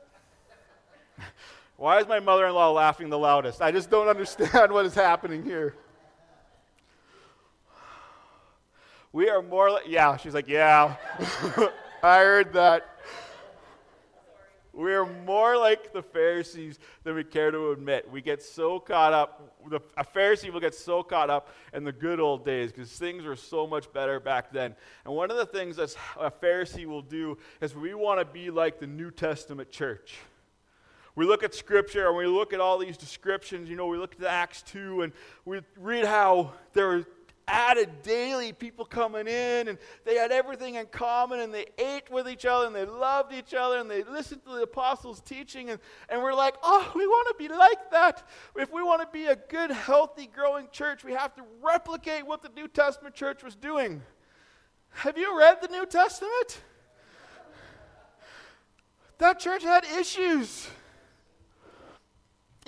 Why 1.76 2.00
is 2.00 2.08
my 2.08 2.20
mother-in-law 2.20 2.72
laughing 2.72 3.08
the 3.08 3.18
loudest? 3.18 3.62
I 3.62 3.70
just 3.70 3.90
don't 3.90 4.08
understand 4.08 4.72
what 4.72 4.84
is 4.84 4.94
happening 4.94 5.44
here. 5.44 5.76
We 9.12 9.30
are 9.30 9.42
more 9.42 9.70
like, 9.70 9.84
yeah, 9.86 10.16
she's 10.16 10.34
like, 10.34 10.48
yeah. 10.48 10.96
I 12.02 12.18
heard 12.18 12.52
that. 12.52 12.97
We 14.78 14.94
are 14.94 15.06
more 15.26 15.56
like 15.56 15.92
the 15.92 16.02
Pharisees 16.02 16.78
than 17.02 17.16
we 17.16 17.24
care 17.24 17.50
to 17.50 17.72
admit. 17.72 18.08
We 18.08 18.22
get 18.22 18.40
so 18.40 18.78
caught 18.78 19.12
up, 19.12 19.58
the, 19.68 19.80
a 19.96 20.04
Pharisee 20.04 20.52
will 20.52 20.60
get 20.60 20.72
so 20.72 21.02
caught 21.02 21.30
up 21.30 21.48
in 21.72 21.82
the 21.82 21.90
good 21.90 22.20
old 22.20 22.44
days 22.44 22.70
because 22.70 22.92
things 22.92 23.24
were 23.24 23.34
so 23.34 23.66
much 23.66 23.92
better 23.92 24.20
back 24.20 24.52
then. 24.52 24.76
And 25.04 25.12
one 25.12 25.32
of 25.32 25.36
the 25.36 25.46
things 25.46 25.74
that 25.76 25.96
a 26.16 26.30
Pharisee 26.30 26.86
will 26.86 27.02
do 27.02 27.38
is 27.60 27.74
we 27.74 27.92
want 27.92 28.20
to 28.20 28.24
be 28.24 28.50
like 28.50 28.78
the 28.78 28.86
New 28.86 29.10
Testament 29.10 29.72
church. 29.72 30.14
We 31.16 31.26
look 31.26 31.42
at 31.42 31.56
Scripture 31.56 32.06
and 32.06 32.16
we 32.16 32.26
look 32.26 32.52
at 32.52 32.60
all 32.60 32.78
these 32.78 32.96
descriptions. 32.96 33.68
You 33.68 33.74
know, 33.74 33.88
we 33.88 33.98
look 33.98 34.14
at 34.20 34.24
Acts 34.24 34.62
2 34.62 35.02
and 35.02 35.12
we 35.44 35.60
read 35.76 36.04
how 36.04 36.52
there 36.72 37.04
added 37.48 38.02
daily 38.02 38.52
people 38.52 38.84
coming 38.84 39.26
in, 39.26 39.68
and 39.68 39.78
they 40.04 40.16
had 40.16 40.30
everything 40.30 40.76
in 40.76 40.86
common, 40.86 41.40
and 41.40 41.52
they 41.52 41.66
ate 41.78 42.10
with 42.10 42.28
each 42.28 42.44
other, 42.44 42.66
and 42.66 42.74
they 42.74 42.84
loved 42.84 43.32
each 43.32 43.54
other, 43.54 43.78
and 43.78 43.90
they 43.90 44.04
listened 44.04 44.44
to 44.44 44.52
the 44.52 44.62
apostles' 44.62 45.20
teaching. 45.20 45.70
And, 45.70 45.80
and 46.08 46.22
we're 46.22 46.34
like, 46.34 46.54
oh, 46.62 46.92
we 46.94 47.06
want 47.06 47.28
to 47.28 47.34
be 47.42 47.52
like 47.52 47.90
that. 47.90 48.26
If 48.56 48.72
we 48.72 48.82
want 48.82 49.02
to 49.02 49.08
be 49.12 49.26
a 49.26 49.36
good, 49.36 49.70
healthy, 49.70 50.28
growing 50.32 50.68
church, 50.70 51.02
we 51.02 51.12
have 51.12 51.34
to 51.34 51.42
replicate 51.62 52.26
what 52.26 52.42
the 52.42 52.50
New 52.54 52.68
Testament 52.68 53.14
church 53.14 53.42
was 53.42 53.56
doing. 53.56 54.02
Have 54.90 55.18
you 55.18 55.38
read 55.38 55.58
the 55.60 55.68
New 55.68 55.86
Testament? 55.86 56.62
That 59.18 59.40
church 59.40 59.64
had 59.64 59.84
issues. 59.98 60.68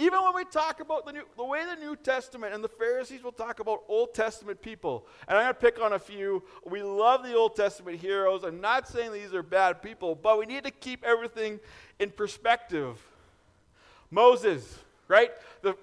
Even 0.01 0.23
when 0.23 0.35
we 0.35 0.45
talk 0.47 0.81
about 0.81 1.05
the, 1.05 1.13
new, 1.13 1.25
the 1.37 1.45
way 1.45 1.63
the 1.67 1.79
New 1.79 1.95
Testament 1.95 2.55
and 2.55 2.65
the 2.65 2.69
Pharisees 2.69 3.23
will 3.23 3.33
talk 3.33 3.61
about 3.61 3.83
Old 3.87 4.15
Testament 4.15 4.63
people, 4.63 5.07
and 5.29 5.37
I'm 5.37 5.45
going 5.45 5.55
to 5.55 5.61
pick 5.61 5.79
on 5.79 5.93
a 5.93 5.99
few. 5.99 6.43
We 6.65 6.83
love 6.83 7.23
the 7.23 7.35
Old 7.35 7.55
Testament 7.55 8.01
heroes. 8.01 8.43
I'm 8.43 8.63
not 8.63 8.89
saying 8.89 9.13
these 9.13 9.35
are 9.35 9.43
bad 9.43 9.83
people, 9.83 10.15
but 10.15 10.39
we 10.39 10.47
need 10.47 10.65
to 10.65 10.71
keep 10.71 11.05
everything 11.05 11.61
in 11.99 12.11
perspective. 12.11 12.99
Moses, 14.11 14.79
right? 15.07 15.33
The 15.61 15.77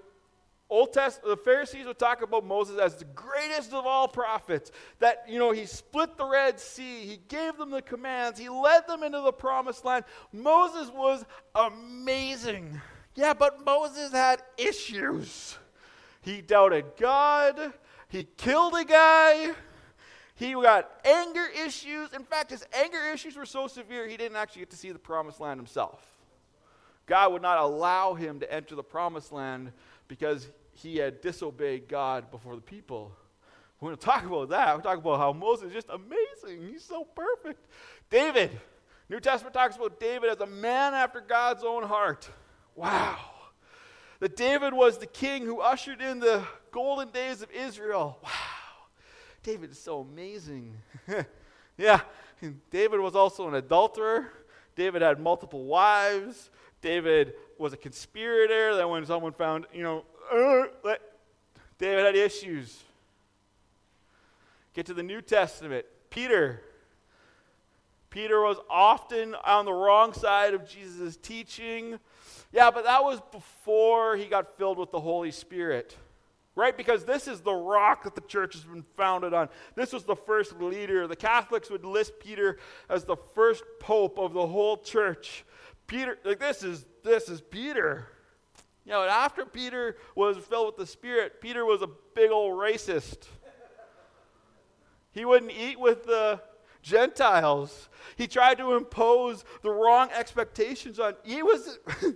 Old 0.67 0.93
Testament, 0.93 1.37
the 1.37 1.43
Pharisees 1.43 1.85
would 1.85 1.99
talk 1.99 2.23
about 2.23 2.43
Moses 2.43 2.79
as 2.79 2.95
the 2.95 3.05
greatest 3.05 3.71
of 3.71 3.85
all 3.85 4.07
prophets. 4.07 4.71
That, 4.97 5.25
you 5.29 5.37
know, 5.37 5.51
he 5.51 5.67
split 5.67 6.17
the 6.17 6.25
Red 6.25 6.59
Sea, 6.59 7.05
he 7.05 7.19
gave 7.27 7.55
them 7.57 7.69
the 7.69 7.83
commands, 7.83 8.39
he 8.39 8.49
led 8.49 8.87
them 8.87 9.03
into 9.03 9.21
the 9.21 9.31
promised 9.31 9.85
land. 9.85 10.05
Moses 10.33 10.89
was 10.89 11.23
amazing. 11.53 12.81
Yeah, 13.17 13.33
but 13.33 13.65
Moses 13.65 14.11
had 14.11 14.43
issues. 14.57 15.57
He 16.21 16.41
doubted 16.41 16.85
God, 16.99 17.73
he 18.09 18.27
killed 18.37 18.75
a 18.75 18.85
guy, 18.85 19.53
he 20.35 20.53
got 20.53 20.91
anger 21.03 21.45
issues. 21.65 22.13
In 22.13 22.23
fact, 22.23 22.51
his 22.51 22.63
anger 22.71 22.99
issues 23.11 23.35
were 23.35 23.45
so 23.45 23.65
severe 23.67 24.07
he 24.07 24.17
didn't 24.17 24.37
actually 24.37 24.61
get 24.61 24.69
to 24.69 24.77
see 24.77 24.91
the 24.91 24.99
promised 24.99 25.39
land 25.39 25.59
himself. 25.59 26.05
God 27.07 27.33
would 27.33 27.41
not 27.41 27.57
allow 27.57 28.13
him 28.13 28.39
to 28.39 28.53
enter 28.53 28.75
the 28.75 28.83
promised 28.83 29.31
land 29.31 29.71
because 30.07 30.47
he 30.73 30.97
had 30.97 31.21
disobeyed 31.21 31.87
God 31.87 32.29
before 32.29 32.55
the 32.55 32.61
people. 32.61 33.11
We're 33.79 33.87
going 33.87 33.97
to 33.97 34.05
talk 34.05 34.25
about 34.25 34.49
that. 34.49 34.75
We're 34.75 34.83
talking 34.83 35.01
about 35.01 35.17
how 35.17 35.33
Moses 35.33 35.67
is 35.67 35.73
just 35.73 35.89
amazing. 35.89 36.67
He's 36.67 36.83
so 36.83 37.03
perfect. 37.03 37.65
David. 38.11 38.51
New 39.09 39.21
Testament 39.21 39.53
talks 39.53 39.75
about 39.77 39.99
David 39.99 40.29
as 40.29 40.39
a 40.41 40.45
man 40.45 40.93
after 40.93 41.21
God's 41.21 41.63
own 41.63 41.83
heart. 41.83 42.29
Wow. 42.77 43.17
That 44.19 44.37
David 44.37 44.71
was 44.71 44.99
the 44.99 45.07
king 45.07 45.43
who 45.43 45.59
ushered 45.59 45.99
in 45.99 46.19
the 46.19 46.43
golden 46.71 47.09
days 47.09 47.41
of 47.41 47.51
Israel. 47.51 48.19
Wow. 48.23 48.29
David 49.41 49.71
is 49.71 49.79
so 49.79 50.01
amazing. 50.01 50.75
yeah. 51.77 52.01
David 52.69 52.99
was 52.99 53.15
also 53.15 53.47
an 53.47 53.55
adulterer. 53.55 54.27
David 54.75 55.01
had 55.01 55.19
multiple 55.19 55.65
wives. 55.65 56.51
David 56.81 57.33
was 57.57 57.73
a 57.73 57.77
conspirator. 57.77 58.75
That 58.75 58.87
when 58.87 59.05
someone 59.07 59.33
found, 59.33 59.65
you 59.73 59.81
know, 59.81 60.05
uh, 60.31 60.93
David 61.79 62.05
had 62.05 62.15
issues. 62.15 62.83
Get 64.73 64.85
to 64.85 64.93
the 64.93 65.03
New 65.03 65.21
Testament. 65.21 65.85
Peter. 66.11 66.61
Peter 68.11 68.39
was 68.41 68.57
often 68.69 69.35
on 69.43 69.65
the 69.65 69.73
wrong 69.73 70.13
side 70.13 70.53
of 70.53 70.67
Jesus' 70.67 71.17
teaching. 71.17 71.99
Yeah, 72.51 72.71
but 72.71 72.85
that 72.85 73.03
was 73.03 73.19
before 73.31 74.15
he 74.15 74.25
got 74.25 74.57
filled 74.57 74.77
with 74.77 74.91
the 74.91 74.99
Holy 74.99 75.31
Spirit. 75.31 75.95
Right? 76.55 76.75
Because 76.75 77.05
this 77.05 77.27
is 77.27 77.41
the 77.41 77.53
rock 77.53 78.03
that 78.03 78.15
the 78.15 78.21
church 78.21 78.55
has 78.55 78.63
been 78.63 78.83
founded 78.95 79.31
on. 79.31 79.49
This 79.75 79.93
was 79.93 80.05
the 80.05 80.15
first 80.15 80.59
leader. 80.59 81.05
The 81.05 81.15
Catholics 81.15 81.69
would 81.69 81.85
list 81.85 82.13
Peter 82.19 82.57
as 82.89 83.03
the 83.03 83.17
first 83.35 83.63
pope 83.79 84.17
of 84.17 84.33
the 84.33 84.47
whole 84.47 84.77
church. 84.77 85.45
Peter, 85.85 86.17
like 86.23 86.39
this 86.39 86.63
is 86.63 86.85
this 87.03 87.29
is 87.29 87.41
Peter. 87.41 88.07
You 88.85 88.93
know, 88.93 89.03
after 89.03 89.45
Peter 89.45 89.97
was 90.15 90.37
filled 90.37 90.67
with 90.67 90.77
the 90.77 90.87
Spirit, 90.87 91.41
Peter 91.41 91.65
was 91.65 91.81
a 91.81 91.89
big 92.15 92.31
old 92.31 92.57
racist. 92.57 93.27
He 95.11 95.25
wouldn't 95.25 95.51
eat 95.51 95.79
with 95.79 96.05
the 96.05 96.41
Gentiles. 96.81 97.89
He 98.15 98.27
tried 98.27 98.59
to 98.59 98.73
impose 98.75 99.43
the 99.61 99.71
wrong 99.71 100.09
expectations 100.11 100.99
on. 100.99 101.15
He 101.23 101.43
was 101.43 101.79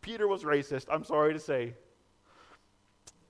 Peter 0.00 0.26
was 0.26 0.42
racist, 0.44 0.86
I'm 0.90 1.04
sorry 1.04 1.32
to 1.32 1.40
say. 1.40 1.74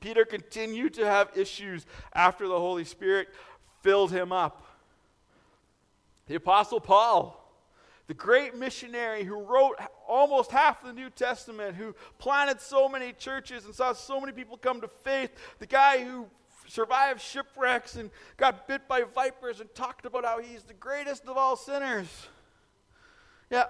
Peter 0.00 0.24
continued 0.24 0.94
to 0.94 1.04
have 1.04 1.30
issues 1.36 1.84
after 2.14 2.48
the 2.48 2.58
Holy 2.58 2.84
Spirit 2.84 3.28
filled 3.82 4.10
him 4.10 4.32
up. 4.32 4.66
The 6.26 6.36
Apostle 6.36 6.80
Paul, 6.80 7.36
the 8.06 8.14
great 8.14 8.56
missionary 8.56 9.24
who 9.24 9.42
wrote 9.42 9.76
almost 10.08 10.50
half 10.50 10.82
the 10.82 10.92
New 10.92 11.10
Testament, 11.10 11.76
who 11.76 11.94
planted 12.18 12.60
so 12.60 12.88
many 12.88 13.12
churches 13.12 13.64
and 13.66 13.74
saw 13.74 13.92
so 13.92 14.20
many 14.20 14.32
people 14.32 14.56
come 14.56 14.80
to 14.80 14.88
faith, 14.88 15.30
the 15.58 15.66
guy 15.66 16.04
who 16.04 16.26
survived 16.66 17.20
shipwrecks 17.20 17.96
and 17.96 18.10
got 18.36 18.68
bit 18.68 18.86
by 18.88 19.02
vipers 19.02 19.60
and 19.60 19.72
talked 19.74 20.06
about 20.06 20.24
how 20.24 20.40
he's 20.40 20.62
the 20.62 20.74
greatest 20.74 21.26
of 21.26 21.36
all 21.36 21.56
sinners. 21.56 22.28
Yeah, 23.50 23.64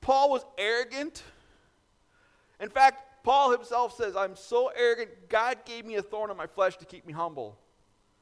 Paul 0.00 0.30
was 0.30 0.44
arrogant. 0.56 1.22
In 2.60 2.68
fact, 2.68 3.24
Paul 3.24 3.50
himself 3.50 3.96
says, 3.96 4.16
I'm 4.16 4.36
so 4.36 4.70
arrogant, 4.76 5.28
God 5.28 5.58
gave 5.64 5.84
me 5.84 5.96
a 5.96 6.02
thorn 6.02 6.30
in 6.30 6.36
my 6.36 6.46
flesh 6.46 6.76
to 6.78 6.84
keep 6.84 7.06
me 7.06 7.12
humble. 7.12 7.58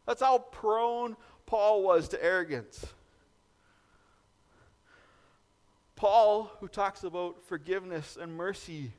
That's 0.07 0.21
how 0.23 0.39
prone 0.39 1.17
Paul 1.47 1.83
was 1.83 2.09
to 2.09 2.23
arrogance. 2.23 2.85
Paul, 5.95 6.51
who 6.61 6.69
talks 6.69 7.05
about 7.05 7.43
forgiveness 7.47 8.19
and 8.21 8.37
mercy, 8.37 8.93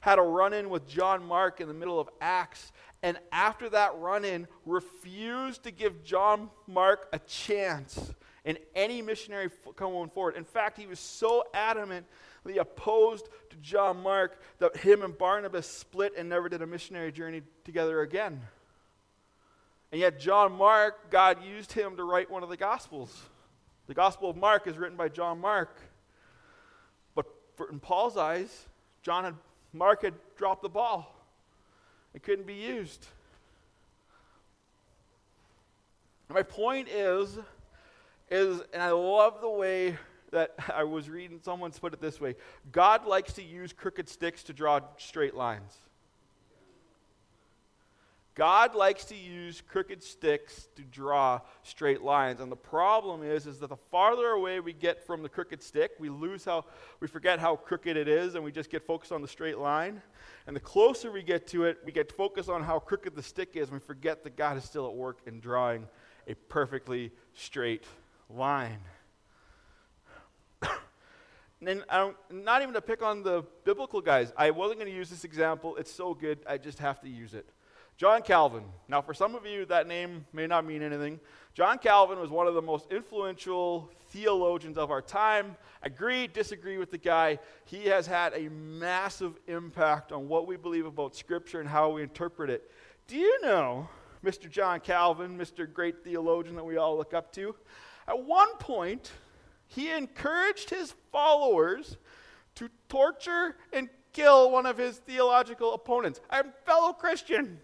had 0.00 0.18
a 0.18 0.22
run 0.22 0.52
in 0.52 0.70
with 0.70 0.88
John 0.88 1.24
Mark 1.24 1.60
in 1.60 1.68
the 1.68 1.74
middle 1.74 2.00
of 2.00 2.08
Acts, 2.20 2.72
and 3.02 3.18
after 3.30 3.68
that 3.68 3.96
run 3.96 4.24
in, 4.24 4.48
refused 4.66 5.62
to 5.64 5.70
give 5.70 6.02
John 6.02 6.50
Mark 6.66 7.08
a 7.12 7.18
chance 7.18 8.12
in 8.44 8.58
any 8.74 9.02
missionary 9.02 9.50
coming 9.76 10.08
forward. 10.08 10.36
In 10.36 10.44
fact, 10.44 10.78
he 10.78 10.86
was 10.86 10.98
so 10.98 11.44
adamant 11.54 12.06
opposed 12.58 13.28
to 13.50 13.56
John 13.56 14.02
Mark 14.02 14.40
that 14.58 14.76
him 14.78 15.02
and 15.02 15.16
Barnabas 15.16 15.66
split 15.66 16.12
and 16.16 16.28
never 16.28 16.48
did 16.48 16.62
a 16.62 16.66
missionary 16.66 17.12
journey 17.12 17.42
together 17.64 18.00
again. 18.00 18.40
And 19.92 20.00
yet, 20.00 20.20
John 20.20 20.52
Mark, 20.52 21.10
God 21.10 21.42
used 21.44 21.72
him 21.72 21.96
to 21.96 22.04
write 22.04 22.30
one 22.30 22.42
of 22.42 22.48
the 22.48 22.56
Gospels. 22.56 23.22
The 23.88 23.94
Gospel 23.94 24.30
of 24.30 24.36
Mark 24.36 24.66
is 24.66 24.78
written 24.78 24.96
by 24.96 25.08
John 25.08 25.40
Mark. 25.40 25.80
But 27.14 27.26
for, 27.56 27.68
in 27.70 27.80
Paul's 27.80 28.16
eyes, 28.16 28.66
John 29.02 29.24
had, 29.24 29.34
Mark 29.72 30.02
had 30.02 30.14
dropped 30.36 30.62
the 30.62 30.68
ball. 30.68 31.16
It 32.14 32.22
couldn't 32.22 32.46
be 32.46 32.54
used. 32.54 33.06
my 36.28 36.42
point 36.44 36.88
is, 36.88 37.38
is, 38.30 38.62
and 38.72 38.80
I 38.80 38.92
love 38.92 39.40
the 39.40 39.50
way 39.50 39.98
that 40.32 40.54
I 40.74 40.84
was 40.84 41.08
reading, 41.08 41.40
someone's 41.42 41.78
put 41.78 41.92
it 41.92 42.00
this 42.00 42.20
way 42.20 42.34
God 42.72 43.06
likes 43.06 43.32
to 43.34 43.42
use 43.42 43.72
crooked 43.72 44.08
sticks 44.08 44.42
to 44.44 44.52
draw 44.52 44.80
straight 44.96 45.34
lines. 45.34 45.76
God 48.36 48.74
likes 48.74 49.04
to 49.06 49.16
use 49.16 49.60
crooked 49.60 50.02
sticks 50.02 50.68
to 50.76 50.82
draw 50.82 51.40
straight 51.62 52.00
lines. 52.00 52.40
And 52.40 52.50
the 52.50 52.56
problem 52.56 53.22
is, 53.22 53.46
is 53.46 53.58
that 53.58 53.68
the 53.68 53.76
farther 53.90 54.28
away 54.28 54.60
we 54.60 54.72
get 54.72 55.04
from 55.04 55.22
the 55.22 55.28
crooked 55.28 55.62
stick, 55.62 55.90
we 55.98 56.08
lose 56.08 56.44
how, 56.44 56.64
we 57.00 57.08
forget 57.08 57.38
how 57.38 57.56
crooked 57.56 57.96
it 57.98 58.08
is 58.08 58.36
and 58.36 58.44
we 58.44 58.52
just 58.52 58.70
get 58.70 58.86
focused 58.86 59.12
on 59.12 59.20
the 59.20 59.28
straight 59.28 59.58
line. 59.58 60.00
And 60.46 60.56
the 60.56 60.60
closer 60.60 61.10
we 61.10 61.22
get 61.22 61.48
to 61.48 61.64
it, 61.64 61.80
we 61.84 61.92
get 61.92 62.12
focused 62.12 62.48
on 62.48 62.62
how 62.62 62.78
crooked 62.78 63.14
the 63.14 63.22
stick 63.22 63.56
is 63.56 63.68
and 63.68 63.72
we 63.72 63.84
forget 63.84 64.22
that 64.24 64.36
God 64.36 64.56
is 64.56 64.64
still 64.64 64.86
at 64.86 64.94
work 64.94 65.18
in 65.26 65.40
drawing 65.40 65.86
a 66.26 66.34
perfectly 66.34 67.10
straight 67.34 67.84
line 68.30 68.78
and 71.66 71.84
not 72.30 72.62
even 72.62 72.74
to 72.74 72.80
pick 72.80 73.02
on 73.02 73.22
the 73.22 73.44
biblical 73.64 74.00
guys. 74.00 74.32
I 74.36 74.50
wasn't 74.50 74.80
going 74.80 74.90
to 74.90 74.96
use 74.96 75.10
this 75.10 75.24
example. 75.24 75.76
It's 75.76 75.92
so 75.92 76.14
good, 76.14 76.38
I 76.46 76.58
just 76.58 76.78
have 76.78 77.00
to 77.02 77.08
use 77.08 77.34
it. 77.34 77.46
John 77.96 78.22
Calvin. 78.22 78.64
Now, 78.88 79.02
for 79.02 79.12
some 79.12 79.34
of 79.34 79.44
you, 79.44 79.66
that 79.66 79.86
name 79.86 80.24
may 80.32 80.46
not 80.46 80.64
mean 80.64 80.82
anything. 80.82 81.20
John 81.52 81.76
Calvin 81.76 82.18
was 82.18 82.30
one 82.30 82.46
of 82.46 82.54
the 82.54 82.62
most 82.62 82.90
influential 82.90 83.90
theologians 84.08 84.78
of 84.78 84.90
our 84.90 85.02
time. 85.02 85.54
Agree, 85.82 86.26
disagree 86.26 86.78
with 86.78 86.90
the 86.90 86.96
guy. 86.96 87.38
He 87.66 87.84
has 87.88 88.06
had 88.06 88.32
a 88.32 88.48
massive 88.48 89.34
impact 89.46 90.12
on 90.12 90.28
what 90.28 90.46
we 90.46 90.56
believe 90.56 90.86
about 90.86 91.14
Scripture 91.14 91.60
and 91.60 91.68
how 91.68 91.90
we 91.90 92.02
interpret 92.02 92.48
it. 92.48 92.70
Do 93.06 93.18
you 93.18 93.38
know, 93.42 93.86
Mr. 94.24 94.48
John 94.48 94.80
Calvin, 94.80 95.36
Mr. 95.36 95.70
Great 95.70 96.02
Theologian 96.02 96.56
that 96.56 96.64
we 96.64 96.78
all 96.78 96.96
look 96.96 97.12
up 97.12 97.30
to, 97.34 97.54
at 98.08 98.18
one 98.18 98.56
point, 98.56 99.12
he 99.70 99.90
encouraged 99.90 100.70
his 100.70 100.94
followers 101.12 101.96
to 102.56 102.68
torture 102.88 103.56
and 103.72 103.88
kill 104.12 104.50
one 104.50 104.66
of 104.66 104.76
his 104.76 104.98
theological 104.98 105.74
opponents, 105.74 106.20
a 106.30 106.44
fellow 106.66 106.92
Christian. 106.92 107.60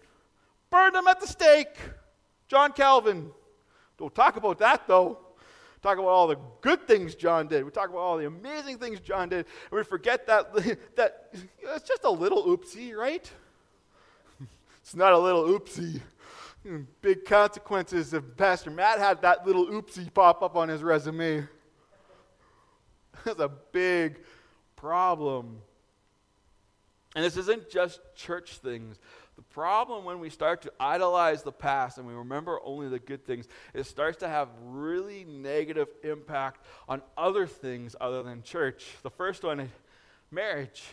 Burned 0.69 0.95
him 0.95 1.07
at 1.07 1.19
the 1.19 1.27
stake. 1.27 1.77
John 2.47 2.71
Calvin. 2.71 3.29
Don't 3.97 4.15
talk 4.15 4.37
about 4.37 4.59
that 4.59 4.87
though. 4.87 5.19
Talk 5.81 5.97
about 5.97 6.07
all 6.07 6.27
the 6.27 6.37
good 6.61 6.87
things 6.87 7.13
John 7.13 7.47
did. 7.47 7.63
We 7.63 7.71
talk 7.71 7.89
about 7.89 7.99
all 7.99 8.17
the 8.17 8.25
amazing 8.25 8.77
things 8.77 8.99
John 9.01 9.29
did. 9.29 9.45
And 9.69 9.77
we 9.77 9.83
forget 9.83 10.25
that, 10.27 10.53
that 10.95 11.33
it's 11.61 11.87
just 11.87 12.03
a 12.05 12.09
little 12.09 12.45
oopsie, 12.45 12.95
right? 12.95 13.29
it's 14.81 14.95
not 14.95 15.11
a 15.11 15.19
little 15.19 15.43
oopsie. 15.43 15.99
Hmm, 16.63 16.83
big 17.01 17.25
consequences 17.25 18.13
if 18.13 18.23
Pastor 18.37 18.71
Matt 18.71 18.99
had 18.99 19.21
that 19.21 19.45
little 19.45 19.67
oopsie 19.67 20.11
pop 20.13 20.41
up 20.41 20.55
on 20.55 20.69
his 20.69 20.81
resume. 20.81 21.47
That's 23.27 23.39
a 23.41 23.51
big 23.73 24.19
problem. 24.77 25.61
And 27.13 27.25
this 27.25 27.35
isn't 27.35 27.69
just 27.69 27.99
church 28.15 28.59
things. 28.59 28.97
The 29.35 29.41
problem 29.41 30.05
when 30.05 30.19
we 30.19 30.29
start 30.29 30.61
to 30.61 30.71
idolize 30.79 31.43
the 31.43 31.51
past 31.51 31.97
and 31.97 32.07
we 32.07 32.13
remember 32.13 32.59
only 32.63 32.87
the 32.87 32.99
good 32.99 33.25
things, 33.25 33.49
it 33.73 33.85
starts 33.85 34.17
to 34.19 34.29
have 34.29 34.47
really 34.63 35.25
negative 35.25 35.89
impact 36.03 36.63
on 36.87 37.01
other 37.17 37.45
things 37.45 37.97
other 37.99 38.23
than 38.23 38.43
church. 38.43 38.85
The 39.03 39.09
first 39.09 39.43
one 39.43 39.59
is 39.59 39.69
marriage. 40.31 40.83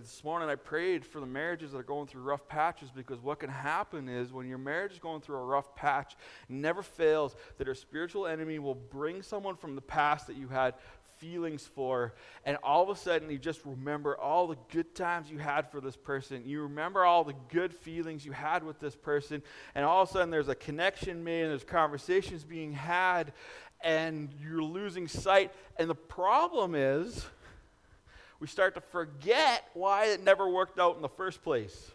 This 0.00 0.24
morning 0.24 0.48
I 0.48 0.56
prayed 0.56 1.04
for 1.04 1.20
the 1.20 1.26
marriages 1.26 1.70
that 1.70 1.78
are 1.78 1.84
going 1.84 2.08
through 2.08 2.22
rough 2.22 2.48
patches 2.48 2.90
because 2.90 3.20
what 3.20 3.38
can 3.38 3.50
happen 3.50 4.08
is 4.08 4.32
when 4.32 4.48
your 4.48 4.58
marriage 4.58 4.92
is 4.92 4.98
going 4.98 5.20
through 5.20 5.36
a 5.36 5.44
rough 5.44 5.76
patch, 5.76 6.16
never 6.48 6.82
fails 6.82 7.36
that 7.58 7.68
a 7.68 7.74
spiritual 7.76 8.26
enemy 8.26 8.58
will 8.58 8.74
bring 8.74 9.22
someone 9.22 9.54
from 9.54 9.76
the 9.76 9.80
past 9.80 10.26
that 10.26 10.36
you 10.36 10.48
had 10.48 10.74
feelings 11.18 11.64
for, 11.64 12.12
and 12.44 12.58
all 12.64 12.82
of 12.82 12.88
a 12.88 12.96
sudden 12.96 13.30
you 13.30 13.38
just 13.38 13.60
remember 13.64 14.18
all 14.18 14.48
the 14.48 14.58
good 14.72 14.96
times 14.96 15.30
you 15.30 15.38
had 15.38 15.70
for 15.70 15.80
this 15.80 15.96
person. 15.96 16.42
You 16.44 16.62
remember 16.62 17.04
all 17.04 17.22
the 17.22 17.36
good 17.48 17.72
feelings 17.72 18.26
you 18.26 18.32
had 18.32 18.64
with 18.64 18.80
this 18.80 18.96
person, 18.96 19.44
and 19.76 19.84
all 19.84 20.02
of 20.02 20.10
a 20.10 20.12
sudden 20.12 20.30
there's 20.30 20.48
a 20.48 20.56
connection 20.56 21.22
made 21.22 21.42
and 21.42 21.50
there's 21.52 21.62
conversations 21.62 22.42
being 22.42 22.72
had, 22.72 23.32
and 23.80 24.30
you're 24.42 24.62
losing 24.62 25.06
sight. 25.06 25.52
And 25.78 25.88
the 25.88 25.94
problem 25.94 26.74
is, 26.74 27.24
we 28.44 28.48
start 28.48 28.74
to 28.74 28.82
forget 28.82 29.70
why 29.72 30.04
it 30.08 30.22
never 30.22 30.46
worked 30.46 30.78
out 30.78 30.96
in 30.96 31.00
the 31.00 31.08
first 31.08 31.42
place. 31.42 31.92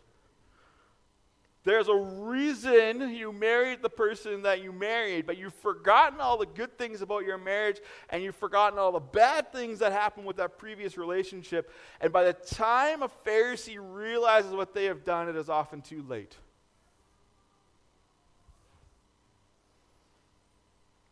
There's 1.64 1.88
a 1.88 1.96
reason 1.96 3.14
you 3.14 3.32
married 3.32 3.84
the 3.84 3.90
person 3.90 4.42
that 4.42 4.64
you 4.64 4.72
married, 4.72 5.28
but 5.28 5.38
you've 5.38 5.54
forgotten 5.54 6.20
all 6.20 6.40
the 6.40 6.48
good 6.48 6.76
things 6.76 7.04
about 7.04 7.24
your 7.24 7.38
marriage 7.38 7.82
and 8.10 8.24
you've 8.24 8.36
forgotten 8.36 8.80
all 8.80 8.92
the 8.92 9.00
bad 9.00 9.54
things 9.54 9.78
that 9.78 9.92
happened 9.92 10.26
with 10.26 10.38
that 10.38 10.58
previous 10.58 10.98
relationship. 10.98 11.72
And 12.02 12.12
by 12.12 12.24
the 12.24 12.34
time 12.34 13.04
a 13.04 13.10
Pharisee 13.10 13.78
realizes 13.80 14.52
what 14.52 14.74
they 14.74 14.86
have 14.86 15.06
done, 15.06 15.30
it 15.30 15.36
is 15.36 15.50
often 15.50 15.84
too 15.84 16.04
late. 16.10 16.36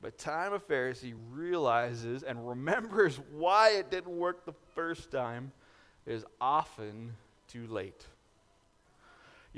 By 0.01 0.09
the 0.09 0.17
time 0.17 0.53
a 0.53 0.59
Pharisee 0.59 1.13
realizes 1.29 2.23
and 2.23 2.49
remembers 2.49 3.19
why 3.31 3.73
it 3.73 3.91
didn't 3.91 4.17
work 4.17 4.43
the 4.45 4.53
first 4.77 5.09
time, 5.09 5.51
is 6.05 6.23
often 6.39 7.15
too 7.47 7.65
late 7.65 8.05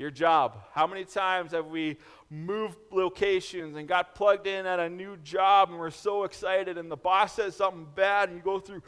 your 0.00 0.10
job. 0.10 0.56
How 0.72 0.86
many 0.86 1.04
times 1.04 1.52
have 1.52 1.66
we 1.66 1.98
moved 2.30 2.78
locations 2.90 3.76
and 3.76 3.86
got 3.86 4.14
plugged 4.14 4.46
in 4.46 4.64
at 4.64 4.80
a 4.80 4.88
new 4.88 5.18
job 5.18 5.68
and 5.68 5.78
we're 5.78 5.90
so 5.90 6.24
excited 6.24 6.78
and 6.78 6.90
the 6.90 6.96
boss 6.96 7.34
says 7.34 7.54
something 7.54 7.86
bad 7.94 8.30
and 8.30 8.38
you 8.38 8.42
go 8.42 8.58
through 8.58 8.82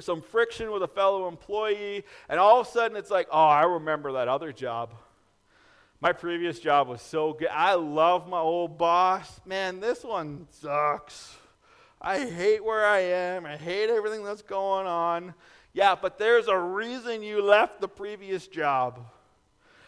some 0.00 0.20
friction 0.20 0.70
with 0.70 0.82
a 0.82 0.88
fellow 0.88 1.28
employee 1.28 2.04
and 2.28 2.38
all 2.38 2.60
of 2.60 2.66
a 2.66 2.70
sudden 2.70 2.94
it's 2.94 3.10
like, 3.10 3.26
oh, 3.32 3.46
I 3.46 3.62
remember 3.62 4.12
that 4.12 4.28
other 4.28 4.52
job. 4.52 4.92
My 5.98 6.12
previous 6.12 6.58
job 6.58 6.88
was 6.88 7.00
so 7.00 7.32
good. 7.32 7.48
I 7.48 7.72
love 7.74 8.28
my 8.28 8.40
old 8.40 8.76
boss. 8.76 9.40
Man, 9.46 9.80
this 9.80 10.04
one 10.04 10.46
sucks. 10.50 11.38
I 12.02 12.28
hate 12.28 12.62
where 12.62 12.84
I 12.84 12.98
am. 12.98 13.46
I 13.46 13.56
hate 13.56 13.88
everything 13.88 14.22
that's 14.22 14.42
going 14.42 14.86
on. 14.86 15.32
Yeah, 15.74 15.96
but 16.00 16.18
there's 16.18 16.46
a 16.46 16.56
reason 16.56 17.22
you 17.22 17.42
left 17.42 17.80
the 17.80 17.88
previous 17.88 18.46
job. 18.46 19.00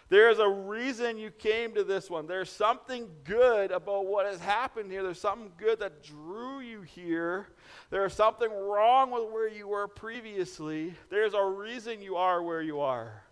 There's 0.08 0.38
a 0.38 0.48
reason 0.48 1.16
you 1.16 1.30
came 1.30 1.74
to 1.74 1.84
this 1.84 2.10
one. 2.10 2.26
There's 2.26 2.50
something 2.50 3.08
good 3.24 3.70
about 3.70 4.06
what 4.06 4.26
has 4.26 4.38
happened 4.38 4.90
here. 4.90 5.02
There's 5.02 5.20
something 5.20 5.52
good 5.56 5.80
that 5.80 6.02
drew 6.02 6.60
you 6.60 6.82
here. 6.82 7.48
There's 7.90 8.14
something 8.14 8.50
wrong 8.50 9.10
with 9.10 9.30
where 9.32 9.48
you 9.48 9.68
were 9.68 9.88
previously. 9.88 10.94
There's 11.08 11.34
a 11.34 11.44
reason 11.44 12.02
you 12.02 12.16
are 12.16 12.42
where 12.42 12.62
you 12.62 12.80
are. 12.80 13.22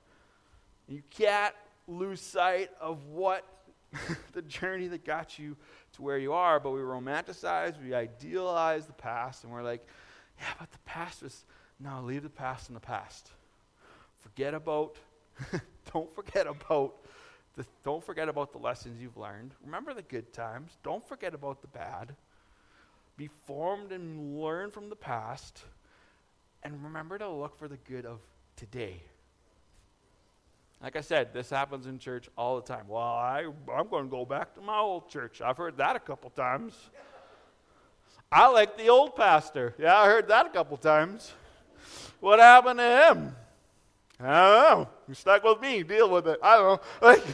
You 0.88 1.02
can't 1.10 1.54
lose 1.86 2.20
sight 2.20 2.70
of 2.80 3.04
what 3.06 3.44
the 4.32 4.42
journey 4.42 4.88
that 4.88 5.04
got 5.04 5.38
you 5.38 5.56
to 5.92 6.02
where 6.02 6.18
you 6.18 6.32
are, 6.32 6.58
but 6.58 6.70
we 6.70 6.80
romanticize, 6.80 7.80
we 7.82 7.94
idealize 7.94 8.86
the 8.86 8.92
past, 8.92 9.44
and 9.44 9.52
we're 9.52 9.62
like, 9.62 9.86
yeah, 10.40 10.46
but 10.58 10.70
the 10.72 10.78
past 10.78 11.22
was, 11.22 11.44
no, 11.84 12.00
leave 12.02 12.22
the 12.22 12.30
past 12.30 12.68
in 12.68 12.74
the 12.74 12.80
past. 12.80 13.30
Forget 14.20 14.54
about 14.54 14.96
don't 15.92 16.12
forget 16.14 16.46
about 16.46 16.94
the, 17.56 17.66
don't 17.84 18.02
forget 18.02 18.28
about 18.28 18.52
the 18.52 18.58
lessons 18.58 19.00
you've 19.00 19.16
learned. 19.16 19.52
Remember 19.64 19.92
the 19.92 20.02
good 20.02 20.32
times. 20.32 20.72
Don't 20.82 21.06
forget 21.06 21.34
about 21.34 21.60
the 21.60 21.68
bad. 21.68 22.16
Be 23.16 23.28
formed 23.46 23.92
and 23.92 24.40
learn 24.40 24.70
from 24.70 24.88
the 24.88 24.96
past. 24.96 25.62
And 26.62 26.82
remember 26.82 27.18
to 27.18 27.28
look 27.28 27.58
for 27.58 27.68
the 27.68 27.76
good 27.76 28.06
of 28.06 28.20
today. 28.56 29.02
Like 30.82 30.96
I 30.96 31.00
said, 31.00 31.32
this 31.32 31.50
happens 31.50 31.86
in 31.86 31.98
church 31.98 32.28
all 32.36 32.56
the 32.56 32.66
time. 32.66 32.88
Well, 32.88 33.02
I, 33.02 33.46
I'm 33.72 33.88
going 33.88 34.04
to 34.04 34.10
go 34.10 34.24
back 34.24 34.54
to 34.54 34.60
my 34.60 34.78
old 34.78 35.08
church. 35.08 35.40
I've 35.40 35.56
heard 35.56 35.76
that 35.76 35.96
a 35.96 36.00
couple 36.00 36.30
times. 36.30 36.74
I 38.32 38.48
like 38.48 38.76
the 38.76 38.88
old 38.88 39.14
pastor. 39.14 39.74
Yeah, 39.78 39.96
I 39.96 40.06
heard 40.06 40.28
that 40.28 40.46
a 40.46 40.50
couple 40.50 40.76
times. 40.76 41.32
What 42.20 42.38
happened 42.38 42.78
to 42.78 42.84
him? 42.84 43.36
I 44.20 44.24
don't 44.24 44.78
know. 44.78 44.88
You 45.08 45.14
stuck 45.14 45.44
with 45.44 45.60
me. 45.60 45.82
Deal 45.82 46.08
with 46.08 46.26
it. 46.28 46.38
I 46.42 46.56
don't 46.56 46.64
know. 46.64 46.80
Like, 47.08 47.24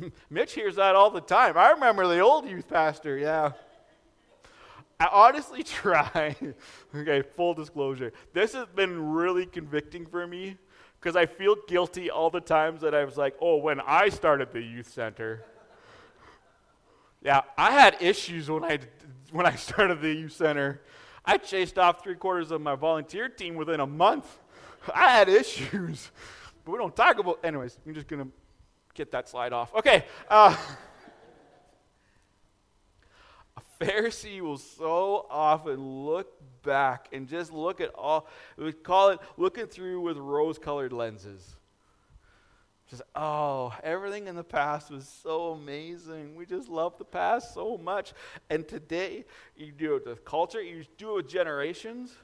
Mitch 0.30 0.54
hears 0.54 0.76
that 0.76 0.94
all 0.94 1.10
the 1.10 1.20
time. 1.20 1.56
I 1.56 1.70
remember 1.70 2.06
the 2.06 2.20
old 2.20 2.48
youth 2.48 2.68
pastor. 2.68 3.16
Yeah. 3.16 3.52
I 5.00 5.08
honestly 5.12 5.62
try. 5.64 6.36
okay, 6.94 7.22
full 7.36 7.54
disclosure. 7.54 8.12
This 8.32 8.52
has 8.54 8.66
been 8.74 9.12
really 9.12 9.46
convicting 9.46 10.06
for 10.06 10.26
me 10.26 10.56
because 11.00 11.16
I 11.16 11.26
feel 11.26 11.56
guilty 11.68 12.10
all 12.10 12.30
the 12.30 12.40
times 12.40 12.80
that 12.80 12.94
I 12.94 13.04
was 13.04 13.16
like, 13.16 13.36
oh, 13.40 13.56
when 13.56 13.80
I 13.80 14.08
started 14.08 14.52
the 14.52 14.60
youth 14.60 14.90
center. 14.90 15.44
Yeah, 17.22 17.42
I 17.56 17.72
had 17.72 17.96
issues 18.00 18.50
when 18.50 18.64
I 18.64 18.78
when 19.32 19.46
I 19.46 19.54
started 19.56 20.00
the 20.00 20.12
youth 20.12 20.32
center. 20.32 20.80
I 21.24 21.36
chased 21.36 21.78
off 21.78 22.02
three 22.02 22.14
quarters 22.14 22.50
of 22.50 22.60
my 22.60 22.74
volunteer 22.74 23.28
team 23.28 23.54
within 23.56 23.80
a 23.80 23.86
month. 23.86 24.38
I 24.94 25.10
had 25.10 25.28
issues, 25.28 26.10
but 26.64 26.72
we 26.72 26.78
don't 26.78 26.94
talk 26.94 27.18
about. 27.18 27.40
Anyways, 27.44 27.78
I'm 27.86 27.94
just 27.94 28.08
gonna 28.08 28.28
get 28.94 29.12
that 29.12 29.28
slide 29.28 29.52
off. 29.52 29.74
Okay. 29.74 30.04
Uh, 30.28 30.56
a 33.56 33.84
Pharisee 33.84 34.40
will 34.40 34.58
so 34.58 35.26
often 35.28 36.06
look 36.06 36.32
back 36.62 37.08
and 37.12 37.28
just 37.28 37.52
look 37.52 37.80
at 37.80 37.90
all. 37.94 38.28
We 38.56 38.72
call 38.72 39.10
it 39.10 39.20
looking 39.36 39.66
through 39.66 40.00
with 40.00 40.16
rose-colored 40.16 40.92
lenses. 40.92 41.57
Just, 42.88 43.02
oh, 43.14 43.74
everything 43.82 44.28
in 44.28 44.34
the 44.34 44.44
past 44.44 44.90
was 44.90 45.06
so 45.22 45.52
amazing. 45.52 46.36
We 46.36 46.46
just 46.46 46.68
love 46.68 46.96
the 46.96 47.04
past 47.04 47.52
so 47.52 47.76
much. 47.76 48.14
And 48.48 48.66
today, 48.66 49.26
you 49.56 49.72
do 49.72 49.96
it 49.96 50.06
with 50.06 50.24
culture, 50.24 50.62
you 50.62 50.84
do 50.96 51.10
it 51.10 51.14
with 51.16 51.28
generations. 51.28 52.14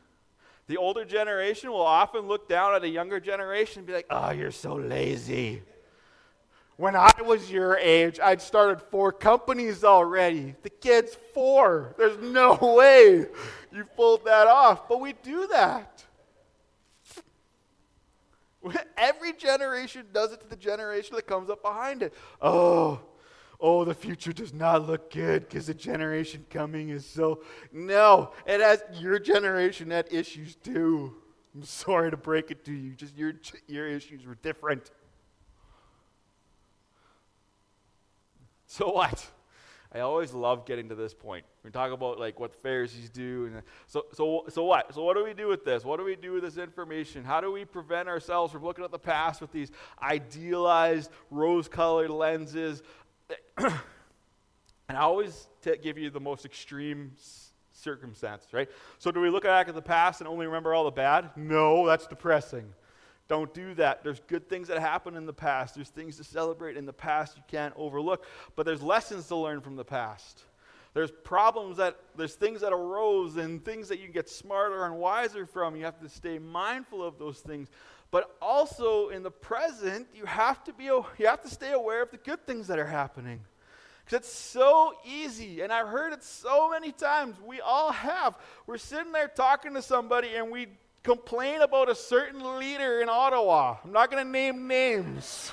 The 0.66 0.78
older 0.78 1.04
generation 1.04 1.70
will 1.70 1.82
often 1.82 2.22
look 2.22 2.48
down 2.48 2.74
at 2.74 2.82
a 2.82 2.88
younger 2.88 3.20
generation 3.20 3.80
and 3.80 3.86
be 3.86 3.92
like, 3.92 4.06
oh, 4.08 4.30
you're 4.30 4.50
so 4.50 4.74
lazy. 4.74 5.62
When 6.76 6.96
I 6.96 7.12
was 7.22 7.50
your 7.50 7.76
age, 7.76 8.18
I'd 8.18 8.40
started 8.40 8.80
four 8.80 9.12
companies 9.12 9.84
already. 9.84 10.54
The 10.62 10.70
kid's 10.70 11.16
four. 11.34 11.94
There's 11.98 12.18
no 12.18 12.54
way 12.76 13.26
you 13.70 13.84
pulled 13.96 14.24
that 14.24 14.46
off. 14.46 14.88
But 14.88 15.00
we 15.00 15.12
do 15.22 15.46
that. 15.48 16.04
Every 18.96 19.23
generation 19.38 20.06
does 20.12 20.32
it 20.32 20.40
to 20.40 20.48
the 20.48 20.56
generation 20.56 21.16
that 21.16 21.26
comes 21.26 21.50
up 21.50 21.62
behind 21.62 22.02
it. 22.02 22.14
Oh, 22.40 23.00
oh, 23.60 23.84
the 23.84 23.94
future 23.94 24.32
does 24.32 24.52
not 24.52 24.86
look 24.86 25.10
good 25.12 25.48
because 25.48 25.66
the 25.66 25.74
generation 25.74 26.44
coming 26.50 26.90
is 26.90 27.06
so. 27.06 27.42
No, 27.72 28.32
it 28.46 28.60
has 28.60 28.82
your 28.92 29.18
generation 29.18 29.90
had 29.90 30.12
issues 30.12 30.56
too. 30.56 31.14
I'm 31.54 31.64
sorry 31.64 32.10
to 32.10 32.16
break 32.16 32.50
it 32.50 32.64
to 32.64 32.72
you, 32.72 32.94
just 32.94 33.16
your, 33.16 33.34
your 33.68 33.86
issues 33.86 34.26
were 34.26 34.34
different. 34.36 34.90
So 38.66 38.90
what? 38.90 39.24
I 39.94 40.00
always 40.00 40.32
love 40.32 40.66
getting 40.66 40.88
to 40.88 40.96
this 40.96 41.14
point. 41.14 41.44
We 41.62 41.70
talk 41.70 41.92
about 41.92 42.18
like 42.18 42.40
what 42.40 42.50
the 42.50 42.58
Pharisees 42.58 43.10
do, 43.10 43.46
and 43.46 43.62
so 43.86 44.06
so 44.12 44.44
so 44.48 44.64
what? 44.64 44.92
So 44.92 45.04
what 45.04 45.16
do 45.16 45.22
we 45.22 45.34
do 45.34 45.46
with 45.46 45.64
this? 45.64 45.84
What 45.84 45.98
do 45.98 46.04
we 46.04 46.16
do 46.16 46.32
with 46.32 46.42
this 46.42 46.56
information? 46.56 47.22
How 47.22 47.40
do 47.40 47.52
we 47.52 47.64
prevent 47.64 48.08
ourselves 48.08 48.52
from 48.52 48.64
looking 48.64 48.84
at 48.84 48.90
the 48.90 48.98
past 48.98 49.40
with 49.40 49.52
these 49.52 49.70
idealized, 50.02 51.10
rose-colored 51.30 52.10
lenses? 52.10 52.82
and 53.58 53.72
I 54.88 54.96
always 54.96 55.46
t- 55.62 55.76
give 55.80 55.96
you 55.96 56.10
the 56.10 56.20
most 56.20 56.44
extreme 56.44 57.12
circumstance, 57.72 58.46
right? 58.52 58.68
So 58.98 59.12
do 59.12 59.20
we 59.20 59.30
look 59.30 59.44
back 59.44 59.68
at 59.68 59.74
the 59.76 59.82
past 59.82 60.20
and 60.20 60.26
only 60.26 60.46
remember 60.46 60.74
all 60.74 60.84
the 60.84 60.90
bad? 60.90 61.30
No, 61.36 61.86
that's 61.86 62.08
depressing. 62.08 62.72
Don't 63.28 63.52
do 63.54 63.74
that. 63.74 64.04
There's 64.04 64.20
good 64.20 64.48
things 64.48 64.68
that 64.68 64.78
happen 64.78 65.16
in 65.16 65.24
the 65.24 65.32
past. 65.32 65.74
There's 65.74 65.88
things 65.88 66.16
to 66.18 66.24
celebrate 66.24 66.76
in 66.76 66.84
the 66.84 66.92
past 66.92 67.36
you 67.36 67.42
can't 67.48 67.74
overlook. 67.76 68.26
But 68.54 68.66
there's 68.66 68.82
lessons 68.82 69.28
to 69.28 69.36
learn 69.36 69.60
from 69.60 69.76
the 69.76 69.84
past. 69.84 70.42
There's 70.92 71.10
problems 71.10 71.78
that, 71.78 71.98
there's 72.16 72.34
things 72.34 72.60
that 72.60 72.72
arose 72.72 73.36
and 73.36 73.64
things 73.64 73.88
that 73.88 73.98
you 73.98 74.08
get 74.08 74.28
smarter 74.28 74.84
and 74.84 74.96
wiser 74.96 75.46
from. 75.46 75.74
You 75.74 75.84
have 75.86 76.00
to 76.00 76.08
stay 76.08 76.38
mindful 76.38 77.02
of 77.02 77.18
those 77.18 77.40
things. 77.40 77.68
But 78.10 78.36
also 78.40 79.08
in 79.08 79.24
the 79.24 79.30
present, 79.30 80.06
you 80.14 80.24
have 80.26 80.62
to 80.64 80.72
be, 80.72 80.84
you 80.84 81.04
have 81.20 81.42
to 81.42 81.48
stay 81.48 81.72
aware 81.72 82.02
of 82.02 82.10
the 82.10 82.18
good 82.18 82.46
things 82.46 82.68
that 82.68 82.78
are 82.78 82.86
happening. 82.86 83.40
Because 84.04 84.20
it's 84.20 84.32
so 84.32 84.92
easy, 85.04 85.62
and 85.62 85.72
I've 85.72 85.88
heard 85.88 86.12
it 86.12 86.22
so 86.22 86.70
many 86.70 86.92
times. 86.92 87.36
We 87.44 87.60
all 87.60 87.90
have. 87.90 88.38
We're 88.66 88.76
sitting 88.76 89.12
there 89.12 89.28
talking 89.28 89.72
to 89.74 89.82
somebody, 89.82 90.34
and 90.36 90.50
we 90.50 90.68
complain 91.04 91.60
about 91.60 91.88
a 91.88 91.94
certain 91.94 92.58
leader 92.58 93.00
in 93.00 93.08
Ottawa. 93.08 93.76
I'm 93.84 93.92
not 93.92 94.10
going 94.10 94.24
to 94.24 94.30
name 94.30 94.66
names. 94.66 95.52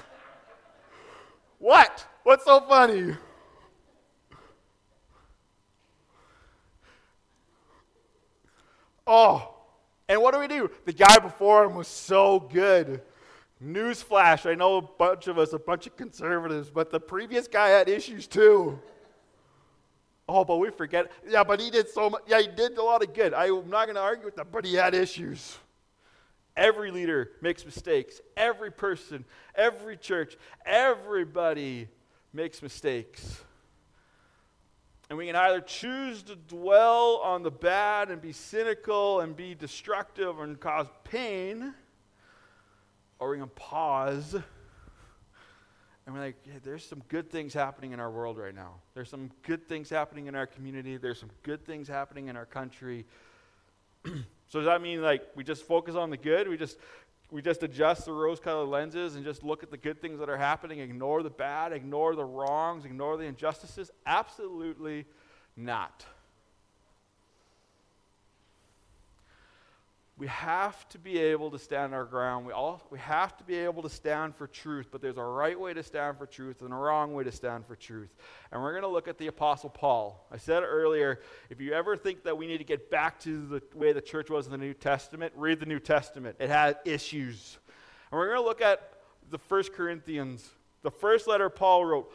what? 1.60 2.06
What's 2.24 2.46
so 2.46 2.62
funny? 2.62 3.16
Oh, 9.06 9.56
and 10.08 10.22
what 10.22 10.34
do 10.34 10.40
we 10.40 10.48
do? 10.48 10.72
The 10.86 10.94
guy 10.94 11.20
before 11.20 11.66
him 11.66 11.76
was 11.76 11.88
so 11.88 12.40
good. 12.40 13.02
Newsflash, 13.64 14.50
I 14.50 14.56
know 14.56 14.78
a 14.78 14.82
bunch 14.82 15.28
of 15.28 15.38
us, 15.38 15.54
a 15.54 15.60
bunch 15.60 15.86
of 15.86 15.98
conservatives, 15.98 16.70
but 16.70 16.92
the 16.92 17.00
previous 17.00 17.48
guy 17.48 17.70
had 17.70 17.90
issues 17.90 18.26
too. 18.26 18.80
Oh, 20.34 20.46
but 20.46 20.58
we 20.58 20.70
forget. 20.70 21.12
Yeah, 21.28 21.44
but 21.44 21.60
he 21.60 21.70
did 21.70 21.90
so 21.90 22.10
much. 22.10 22.22
Yeah, 22.26 22.40
he 22.40 22.48
did 22.48 22.78
a 22.78 22.84
lot 22.84 23.04
of 23.04 23.14
good. 23.14 23.34
I'm 23.34 23.70
not 23.70 23.86
going 23.86 23.96
to 23.96 24.02
argue 24.02 24.24
with 24.24 24.38
that, 24.38 24.50
but 24.50 24.64
he 24.64 24.76
had 24.76 24.94
issues. 24.94 25.58
Every 26.56 26.90
leader 26.90 27.32
makes 27.42 27.66
mistakes. 27.66 28.22
Every 28.38 28.72
person, 28.72 29.26
every 29.56 29.98
church, 29.98 30.38
everybody 30.66 31.90
makes 32.32 32.62
mistakes. 32.62 33.42
And 35.10 35.18
we 35.18 35.26
can 35.28 35.36
either 35.36 35.60
choose 35.60 36.24
to 36.24 36.38
dwell 36.38 37.20
on 37.22 37.44
the 37.44 37.52
bad 37.52 38.10
and 38.10 38.22
be 38.22 38.32
cynical 38.32 39.20
and 39.20 39.36
be 39.36 39.54
destructive 39.54 40.40
and 40.40 40.58
cause 40.58 40.88
pain, 41.04 41.74
or 43.20 43.32
we 43.32 43.38
can 43.38 43.50
pause 43.50 44.38
and 46.06 46.16
we're 46.16 46.22
like, 46.22 46.36
yeah, 46.46 46.54
there's 46.64 46.86
some 46.86 47.02
good 47.10 47.30
things 47.30 47.54
happening 47.54 47.92
in 47.92 48.00
our 48.00 48.10
world 48.10 48.38
right 48.38 48.56
now. 48.56 48.76
There's 48.94 49.10
some 49.10 49.32
good 49.44 49.68
things 49.68 49.90
happening 49.90 50.28
in 50.28 50.36
our 50.36 50.48
community. 50.48 50.98
There's 50.98 51.20
some 51.20 51.30
good 51.44 51.66
things 51.66 51.88
happening 51.88 52.28
in 52.28 52.36
our 52.36 52.46
country. 52.46 53.06
so 54.06 54.60
does 54.60 54.66
that 54.66 54.82
mean 54.82 55.02
like 55.02 55.24
we 55.36 55.44
just 55.44 55.64
focus 55.64 55.96
on 55.96 56.10
the 56.10 56.18
good? 56.18 56.48
We 56.48 56.58
just 56.58 56.78
we 57.32 57.42
just 57.42 57.64
adjust 57.64 58.06
the 58.06 58.12
rose-colored 58.12 58.68
lenses 58.68 59.16
and 59.16 59.24
just 59.24 59.42
look 59.42 59.64
at 59.64 59.72
the 59.72 59.78
good 59.78 60.02
things 60.02 60.20
that 60.20 60.30
are 60.30 60.38
happening, 60.38 60.80
ignore 60.80 61.24
the 61.24 61.30
bad, 61.30 61.72
ignore 61.72 62.14
the 62.14 62.26
wrongs, 62.26 62.84
ignore 62.84 63.16
the 63.16 63.24
injustices? 63.24 63.90
Absolutely 64.06 65.06
not. 65.56 66.06
We 70.22 70.28
have 70.28 70.88
to 70.90 71.00
be 71.00 71.18
able 71.18 71.50
to 71.50 71.58
stand 71.58 71.96
our 71.96 72.06
ground. 72.06 72.46
We, 72.46 72.54
all, 72.54 72.80
we 72.92 73.00
have 73.00 73.36
to 73.38 73.44
be 73.44 73.56
able 73.56 73.82
to 73.82 73.90
stand 73.90 74.36
for 74.36 74.46
truth, 74.46 74.90
but 74.92 75.02
there's 75.02 75.18
a 75.18 75.24
right 75.24 75.60
way 75.60 75.74
to 75.74 75.82
stand 75.82 76.20
for 76.20 76.28
truth 76.28 76.62
and 76.62 76.72
a 76.72 76.76
wrong 76.76 77.16
way 77.16 77.24
to 77.24 77.32
stand 77.32 77.66
for 77.66 77.76
truth. 77.76 78.14
And 78.52 78.62
we're 78.62 78.70
going 78.70 78.84
to 78.84 78.88
look 78.88 79.08
at 79.08 79.18
the 79.18 79.26
Apostle 79.26 79.72
Paul. 79.72 80.28
I 80.32 80.38
said 80.38 80.62
earlier, 80.62 81.22
if 81.50 81.60
you 81.60 81.74
ever 81.74 81.98
think 81.98 82.24
that 82.26 82.38
we 82.38 82.46
need 82.46 82.60
to 82.60 82.64
get 82.64 82.92
back 82.92 83.20
to 83.22 83.48
the 83.48 83.64
way 83.74 83.94
the 83.94 84.02
church 84.02 84.30
was 84.30 84.46
in 84.46 84.52
the 84.52 84.60
New 84.60 84.76
Testament, 84.76 85.34
read 85.36 85.60
the 85.60 85.66
New 85.66 85.80
Testament. 85.80 86.36
It 86.40 86.52
had 86.52 86.78
issues. 86.86 87.58
And 88.12 88.20
we're 88.20 88.28
going 88.28 88.42
to 88.42 88.48
look 88.48 88.62
at 88.62 88.94
the 89.32 89.40
First 89.40 89.74
Corinthians, 89.74 90.48
the 90.84 90.92
first 90.92 91.28
letter 91.28 91.50
Paul 91.50 91.84
wrote. 91.84 92.14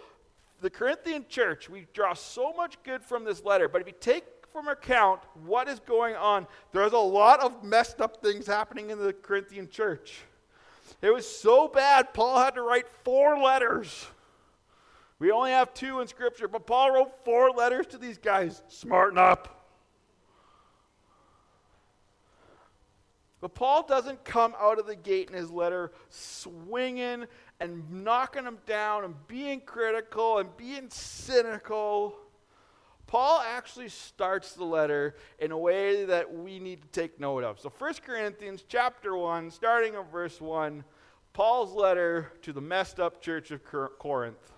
The 0.61 0.71
Corinthian 0.71 1.25
church, 1.29 1.69
we 1.69 1.89
draw 1.93 2.15
so 2.15 2.53
much 2.53 2.81
good 2.85 3.03
from 3.03 3.25
this 3.25 3.43
letter, 3.43 3.69
but 3.69 3.81
if 3.81 3.89
you 3.89 3.95
take 3.99 4.36
from 4.57 4.69
account 4.69 5.21
what 5.45 5.69
is 5.69 5.81
going 5.81 6.15
on. 6.17 6.47
There's 6.73 6.95
a 6.95 6.99
lot 6.99 7.41
of 7.41 7.63
messed 7.63 8.01
up 8.01 8.23
things 8.23 8.47
happening 8.47 8.89
in 8.89 8.99
the 8.99 9.13
Corinthian 9.13 9.69
church. 9.69 10.23
It 11.03 11.13
was 11.13 11.29
so 11.29 11.69
bad, 11.69 12.15
Paul 12.15 12.39
had 12.39 12.55
to 12.55 12.63
write 12.63 12.87
four 13.05 13.39
letters. 13.39 14.07
We 15.19 15.31
only 15.31 15.51
have 15.51 15.75
two 15.75 16.01
in 16.01 16.09
Scripture, 16.09 16.49
but 16.49 16.67
Paul 16.67 16.91
wrote 16.93 17.23
four 17.23 17.51
letters 17.51 17.87
to 17.89 17.99
these 17.99 18.17
guys. 18.17 18.63
Smarten 18.69 19.19
up. 19.19 19.69
But 23.43 23.55
Paul 23.55 23.87
doesn't 23.87 24.25
come 24.25 24.55
out 24.59 24.79
of 24.79 24.87
the 24.87 24.97
gate 24.97 25.29
in 25.29 25.37
his 25.37 25.51
letter 25.51 25.93
swinging 26.09 27.27
and 27.61 27.91
knocking 27.91 28.45
them 28.45 28.57
down 28.65 29.05
and 29.05 29.15
being 29.29 29.61
critical 29.61 30.39
and 30.39 30.49
being 30.57 30.89
cynical. 30.89 32.17
Paul 33.07 33.41
actually 33.41 33.89
starts 33.89 34.55
the 34.55 34.65
letter 34.65 35.15
in 35.39 35.53
a 35.53 35.59
way 35.59 36.05
that 36.07 36.33
we 36.33 36.59
need 36.59 36.83
to 36.83 36.89
take 36.89 37.21
note 37.21 37.45
of. 37.45 37.61
So 37.61 37.73
1 37.79 37.95
Corinthians 38.05 38.65
chapter 38.69 39.17
1, 39.17 39.51
starting 39.51 39.95
at 39.95 40.11
verse 40.11 40.41
1, 40.41 40.83
Paul's 41.33 41.73
letter 41.73 42.33
to 42.43 42.53
the 42.53 42.61
messed 42.61 42.99
up 42.99 43.21
church 43.21 43.51
of 43.53 43.63
Corinth. 43.63 44.53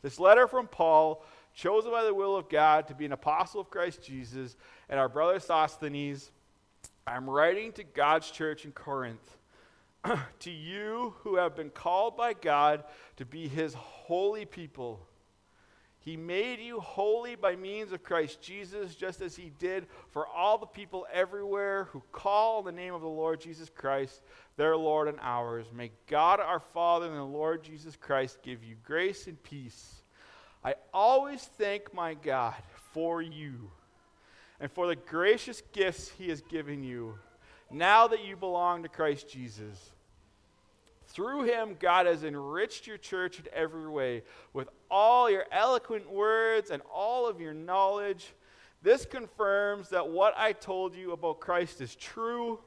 This 0.00 0.18
letter 0.18 0.46
from 0.46 0.66
Paul, 0.66 1.24
chosen 1.54 1.90
by 1.90 2.04
the 2.04 2.14
will 2.14 2.36
of 2.36 2.48
God 2.48 2.88
to 2.88 2.94
be 2.94 3.04
an 3.04 3.12
apostle 3.12 3.60
of 3.60 3.68
Christ 3.68 4.02
Jesus, 4.02 4.56
and 4.88 4.98
our 4.98 5.08
brother 5.08 5.40
Sosthenes, 5.40 6.30
I'm 7.06 7.28
writing 7.28 7.72
to 7.72 7.84
God's 7.84 8.30
church 8.30 8.64
in 8.64 8.72
Corinth. 8.72 9.36
to 10.40 10.50
you 10.50 11.14
who 11.20 11.36
have 11.36 11.56
been 11.56 11.70
called 11.70 12.16
by 12.16 12.32
God 12.32 12.84
to 13.16 13.26
be 13.26 13.48
his 13.48 13.74
holy 13.74 14.44
people 14.44 15.06
he 16.00 16.16
made 16.16 16.60
you 16.60 16.80
holy 16.80 17.34
by 17.34 17.56
means 17.56 17.92
of 17.92 18.02
Christ 18.02 18.40
Jesus, 18.40 18.94
just 18.94 19.20
as 19.20 19.34
He 19.36 19.50
did 19.58 19.86
for 20.10 20.26
all 20.26 20.56
the 20.56 20.66
people 20.66 21.06
everywhere 21.12 21.84
who 21.90 22.02
call 22.12 22.62
the 22.62 22.72
name 22.72 22.94
of 22.94 23.02
the 23.02 23.08
Lord 23.08 23.40
Jesus 23.40 23.68
Christ, 23.68 24.22
their 24.56 24.76
Lord 24.76 25.08
and 25.08 25.18
ours. 25.20 25.66
May 25.72 25.90
God 26.06 26.40
our 26.40 26.60
Father 26.60 27.06
and 27.06 27.16
the 27.16 27.22
Lord 27.22 27.64
Jesus 27.64 27.96
Christ 27.96 28.38
give 28.42 28.62
you 28.62 28.76
grace 28.84 29.26
and 29.26 29.42
peace. 29.42 30.02
I 30.64 30.76
always 30.94 31.42
thank 31.42 31.92
my 31.92 32.14
God 32.14 32.54
for 32.92 33.20
you 33.20 33.70
and 34.60 34.70
for 34.70 34.86
the 34.86 34.96
gracious 34.96 35.62
gifts 35.72 36.08
He 36.16 36.28
has 36.28 36.40
given 36.42 36.82
you 36.82 37.18
now 37.70 38.06
that 38.08 38.24
you 38.24 38.36
belong 38.36 38.84
to 38.84 38.88
Christ 38.88 39.28
Jesus. 39.28 39.90
Through 41.18 41.46
him, 41.46 41.76
God 41.80 42.06
has 42.06 42.22
enriched 42.22 42.86
your 42.86 42.96
church 42.96 43.40
in 43.40 43.46
every 43.52 43.88
way 43.88 44.22
with 44.52 44.68
all 44.88 45.28
your 45.28 45.46
eloquent 45.50 46.08
words 46.08 46.70
and 46.70 46.80
all 46.94 47.26
of 47.26 47.40
your 47.40 47.52
knowledge. 47.52 48.34
This 48.82 49.04
confirms 49.04 49.88
that 49.88 50.08
what 50.08 50.32
I 50.36 50.52
told 50.52 50.94
you 50.94 51.10
about 51.10 51.40
Christ 51.40 51.80
is 51.80 51.96
true. 51.96 52.60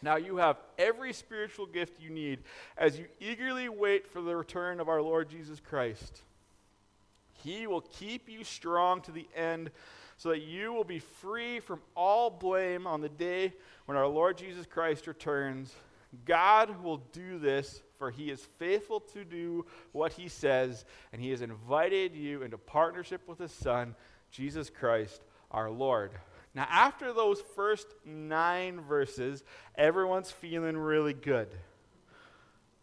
Now 0.00 0.14
you 0.14 0.36
have 0.36 0.58
every 0.78 1.12
spiritual 1.12 1.66
gift 1.66 2.00
you 2.00 2.08
need 2.08 2.38
as 2.78 3.00
you 3.00 3.06
eagerly 3.18 3.68
wait 3.68 4.06
for 4.06 4.22
the 4.22 4.36
return 4.36 4.78
of 4.78 4.88
our 4.88 5.02
Lord 5.02 5.28
Jesus 5.28 5.58
Christ. 5.58 6.22
He 7.42 7.66
will 7.66 7.80
keep 7.80 8.28
you 8.28 8.44
strong 8.44 9.00
to 9.00 9.10
the 9.10 9.26
end 9.34 9.72
so 10.18 10.28
that 10.28 10.42
you 10.42 10.72
will 10.72 10.84
be 10.84 11.00
free 11.00 11.58
from 11.58 11.80
all 11.96 12.30
blame 12.30 12.86
on 12.86 13.00
the 13.00 13.08
day 13.08 13.54
when 13.86 13.96
our 13.96 14.06
Lord 14.06 14.38
Jesus 14.38 14.66
Christ 14.66 15.08
returns. 15.08 15.74
God 16.24 16.82
will 16.82 16.98
do 17.12 17.38
this, 17.38 17.82
for 17.98 18.10
he 18.10 18.30
is 18.30 18.40
faithful 18.58 19.00
to 19.00 19.24
do 19.24 19.66
what 19.92 20.12
he 20.12 20.28
says, 20.28 20.84
and 21.12 21.20
he 21.20 21.30
has 21.30 21.42
invited 21.42 22.14
you 22.14 22.42
into 22.42 22.58
partnership 22.58 23.28
with 23.28 23.38
his 23.38 23.52
Son, 23.52 23.94
Jesus 24.30 24.70
Christ, 24.70 25.22
our 25.50 25.70
Lord. 25.70 26.12
Now, 26.54 26.66
after 26.70 27.12
those 27.12 27.40
first 27.54 27.86
nine 28.04 28.80
verses, 28.80 29.44
everyone's 29.74 30.30
feeling 30.30 30.76
really 30.76 31.12
good. 31.12 31.48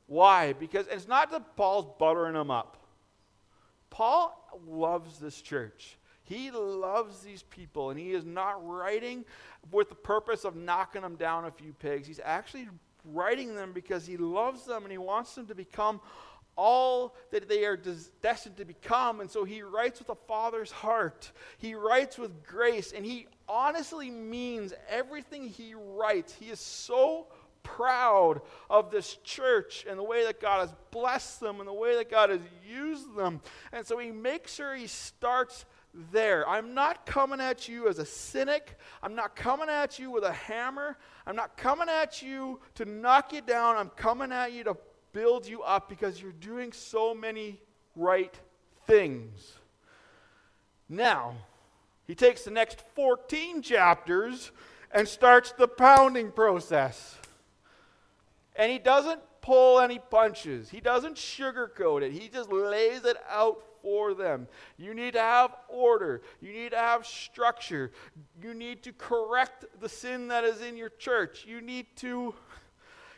Why? 0.05 0.53
Because 0.53 0.85
it's 0.87 1.07
not 1.07 1.31
that 1.31 1.55
Paul's 1.55 1.87
buttering 1.97 2.33
them 2.33 2.51
up. 2.51 2.77
Paul 3.89 4.59
loves 4.67 5.19
this 5.19 5.41
church. 5.41 5.97
He 6.23 6.51
loves 6.51 7.19
these 7.19 7.43
people, 7.43 7.89
and 7.89 7.99
he 7.99 8.11
is 8.11 8.25
not 8.25 8.65
writing 8.67 9.25
with 9.71 9.89
the 9.89 9.95
purpose 9.95 10.45
of 10.45 10.55
knocking 10.55 11.01
them 11.01 11.15
down 11.15 11.45
a 11.45 11.51
few 11.51 11.73
pegs. 11.73 12.07
He's 12.07 12.21
actually 12.23 12.67
writing 13.05 13.55
them 13.55 13.73
because 13.73 14.05
he 14.05 14.17
loves 14.17 14.65
them 14.65 14.83
and 14.83 14.91
he 14.91 14.97
wants 14.97 15.35
them 15.35 15.47
to 15.47 15.55
become 15.55 15.99
all 16.55 17.15
that 17.31 17.49
they 17.49 17.65
are 17.65 17.77
des- 17.77 18.09
destined 18.21 18.57
to 18.57 18.65
become. 18.65 19.19
And 19.19 19.29
so 19.29 19.43
he 19.43 19.61
writes 19.61 19.99
with 19.99 20.09
a 20.09 20.15
father's 20.27 20.71
heart. 20.71 21.31
He 21.57 21.75
writes 21.75 22.17
with 22.17 22.45
grace, 22.45 22.91
and 22.91 23.05
he 23.05 23.27
honestly 23.47 24.11
means 24.11 24.73
everything 24.89 25.47
he 25.47 25.73
writes. 25.75 26.33
He 26.33 26.49
is 26.49 26.59
so 26.59 27.27
proud 27.63 28.41
of 28.69 28.91
this 28.91 29.15
church 29.23 29.85
and 29.89 29.97
the 29.97 30.03
way 30.03 30.25
that 30.25 30.39
God 30.39 30.59
has 30.59 30.73
blessed 30.91 31.39
them 31.39 31.59
and 31.59 31.67
the 31.67 31.73
way 31.73 31.95
that 31.95 32.11
God 32.11 32.29
has 32.29 32.41
used 32.67 33.15
them. 33.15 33.41
And 33.71 33.85
so 33.85 33.97
he 33.97 34.11
makes 34.11 34.53
sure 34.53 34.75
he 34.75 34.87
starts 34.87 35.65
there. 36.11 36.47
I'm 36.47 36.73
not 36.73 37.05
coming 37.05 37.39
at 37.39 37.67
you 37.67 37.87
as 37.87 37.99
a 37.99 38.05
cynic. 38.05 38.77
I'm 39.01 39.15
not 39.15 39.35
coming 39.35 39.69
at 39.69 39.99
you 39.99 40.11
with 40.11 40.23
a 40.23 40.31
hammer. 40.31 40.97
I'm 41.25 41.35
not 41.35 41.57
coming 41.57 41.89
at 41.89 42.21
you 42.21 42.59
to 42.75 42.85
knock 42.85 43.33
you 43.33 43.41
down. 43.41 43.77
I'm 43.77 43.89
coming 43.89 44.31
at 44.31 44.51
you 44.51 44.63
to 44.65 44.77
build 45.11 45.47
you 45.47 45.61
up 45.61 45.89
because 45.89 46.21
you're 46.21 46.31
doing 46.31 46.71
so 46.71 47.13
many 47.13 47.61
right 47.95 48.33
things. 48.87 49.53
Now, 50.89 51.35
he 52.05 52.15
takes 52.15 52.43
the 52.43 52.51
next 52.51 52.81
14 52.95 53.61
chapters 53.61 54.51
and 54.91 55.07
starts 55.07 55.51
the 55.51 55.67
pounding 55.67 56.31
process. 56.31 57.17
And 58.55 58.71
he 58.71 58.79
doesn't 58.79 59.21
pull 59.41 59.79
any 59.79 59.99
punches, 59.99 60.69
he 60.69 60.79
doesn't 60.79 61.17
sugarcoat 61.17 62.01
it, 62.01 62.13
he 62.13 62.29
just 62.29 62.51
lays 62.51 63.03
it 63.03 63.17
out 63.29 63.61
for 63.83 64.15
them. 64.15 64.47
You 64.77 64.95
need 64.95 65.13
to 65.13 65.19
have 65.19 65.55
order. 65.69 66.23
You 66.41 66.51
need 66.51 66.71
to 66.71 66.77
have 66.77 67.05
structure. 67.05 67.91
You 68.41 68.55
need 68.55 68.81
to 68.83 68.93
correct 68.93 69.65
the 69.79 69.89
sin 69.89 70.29
that 70.29 70.43
is 70.43 70.61
in 70.61 70.75
your 70.75 70.89
church. 70.89 71.45
You 71.47 71.61
need 71.61 71.85
to 71.97 72.33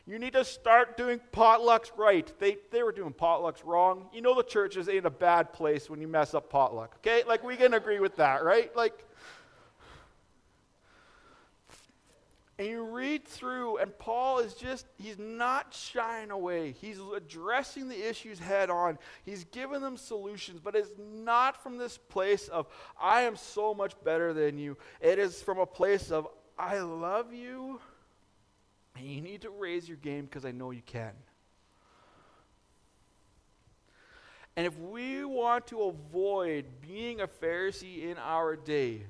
you 0.08 0.20
need 0.20 0.34
to 0.34 0.46
start 0.46 0.98
doing 0.98 1.20
potlucks 1.34 1.90
right. 1.98 2.32
They, 2.40 2.58
they 2.72 2.84
were 2.84 2.92
doing 2.92 3.12
potlucks 3.12 3.66
wrong. 3.66 4.08
You 4.14 4.22
know 4.22 4.36
the 4.36 4.44
church 4.44 4.78
is 4.78 4.88
in 4.88 5.08
a 5.08 5.10
bad 5.10 5.52
place 5.52 5.90
when 5.90 6.00
you 6.00 6.08
mess 6.08 6.36
up 6.36 6.48
potluck, 6.48 6.98
okay? 6.98 7.24
Like, 7.28 7.44
we 7.44 7.56
can 7.56 7.74
agree 7.74 8.00
with 8.00 8.16
that, 8.18 8.44
right? 8.44 8.76
Like, 8.76 9.04
and 12.58 12.68
you 12.68 12.84
read 12.84 13.26
through, 13.26 13.78
and 13.78 13.98
Paul 14.00 14.40
is 14.40 14.54
just, 14.54 14.86
he's 14.98 15.20
not 15.20 15.74
shying 15.74 16.32
away. 16.32 16.72
He's 16.72 17.00
addressing 17.16 17.90
the 17.90 18.10
issues 18.10 18.40
head 18.40 18.70
on. 18.70 18.98
He's 19.26 19.44
giving 19.46 19.82
them 19.82 19.98
solutions, 19.98 20.62
but 20.64 20.76
it's 20.76 20.92
not 20.98 21.62
from 21.62 21.78
this 21.78 21.98
place 21.98 22.48
of, 22.48 22.68
I 23.00 23.24
am 23.24 23.36
so 23.36 23.74
much 23.74 23.94
better 24.06 24.34
than 24.34 24.58
you. 24.58 24.78
It 25.02 25.20
is 25.20 25.42
from 25.42 25.60
a 25.60 25.66
place 25.66 26.12
of, 26.12 26.28
I 26.58 26.80
love 26.80 27.34
you 27.34 27.82
and 28.96 29.06
you 29.06 29.22
need 29.22 29.42
to 29.42 29.50
raise 29.50 29.88
your 29.88 29.98
game 29.98 30.26
because 30.26 30.46
I 30.46 30.52
know 30.52 30.72
you 30.72 30.82
can. 30.86 31.12
And 34.56 34.66
if 34.66 34.78
we 34.80 35.26
want 35.26 35.68
to 35.68 35.84
avoid 35.84 36.66
being 36.82 37.20
a 37.20 37.28
Pharisee 37.28 38.10
in 38.10 38.18
our 38.18 38.56
day, 38.56 39.02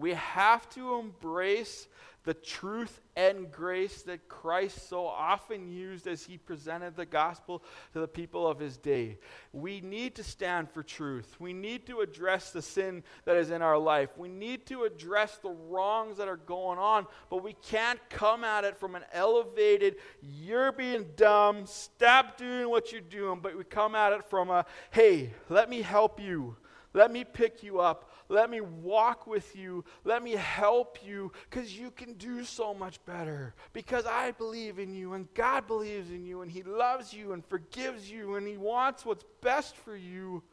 we 0.00 0.14
have 0.14 0.68
to 0.70 0.94
embrace 0.94 1.86
the 2.24 2.34
truth 2.34 3.00
and 3.16 3.50
grace 3.50 4.02
that 4.02 4.28
Christ 4.28 4.88
so 4.88 5.06
often 5.06 5.68
used 5.68 6.06
as 6.06 6.22
he 6.22 6.36
presented 6.36 6.94
the 6.94 7.06
gospel 7.06 7.62
to 7.94 8.00
the 8.00 8.08
people 8.08 8.46
of 8.46 8.58
his 8.58 8.76
day. 8.76 9.18
We 9.52 9.80
need 9.80 10.14
to 10.16 10.24
stand 10.24 10.70
for 10.70 10.82
truth. 10.82 11.36
We 11.38 11.54
need 11.54 11.86
to 11.86 12.00
address 12.00 12.50
the 12.50 12.60
sin 12.60 13.02
that 13.24 13.36
is 13.36 13.50
in 13.50 13.62
our 13.62 13.78
life. 13.78 14.10
We 14.18 14.28
need 14.28 14.66
to 14.66 14.84
address 14.84 15.38
the 15.38 15.50
wrongs 15.50 16.18
that 16.18 16.28
are 16.28 16.36
going 16.36 16.78
on, 16.78 17.06
but 17.30 17.42
we 17.42 17.54
can't 17.54 17.98
come 18.10 18.44
at 18.44 18.64
it 18.64 18.76
from 18.76 18.94
an 18.96 19.04
elevated, 19.12 19.96
you're 20.22 20.72
being 20.72 21.06
dumb, 21.16 21.64
stop 21.66 22.36
doing 22.36 22.68
what 22.68 22.92
you're 22.92 23.00
doing, 23.00 23.40
but 23.42 23.56
we 23.56 23.64
come 23.64 23.94
at 23.94 24.12
it 24.12 24.28
from 24.28 24.50
a, 24.50 24.66
hey, 24.90 25.32
let 25.48 25.70
me 25.70 25.80
help 25.80 26.20
you. 26.20 26.56
Let 26.92 27.12
me 27.12 27.24
pick 27.24 27.62
you 27.62 27.80
up. 27.80 28.09
Let 28.30 28.48
me 28.48 28.60
walk 28.60 29.26
with 29.26 29.56
you. 29.56 29.84
Let 30.04 30.22
me 30.22 30.30
help 30.32 30.98
you 31.04 31.32
because 31.50 31.76
you 31.76 31.90
can 31.90 32.14
do 32.14 32.44
so 32.44 32.72
much 32.72 33.04
better. 33.04 33.54
Because 33.72 34.06
I 34.06 34.30
believe 34.30 34.78
in 34.78 34.94
you 34.94 35.14
and 35.14 35.26
God 35.34 35.66
believes 35.66 36.10
in 36.10 36.24
you 36.24 36.42
and 36.42 36.50
He 36.50 36.62
loves 36.62 37.12
you 37.12 37.32
and 37.32 37.44
forgives 37.44 38.08
you 38.08 38.36
and 38.36 38.46
He 38.46 38.56
wants 38.56 39.04
what's 39.04 39.24
best 39.40 39.76
for 39.76 39.96
you. 39.96 40.44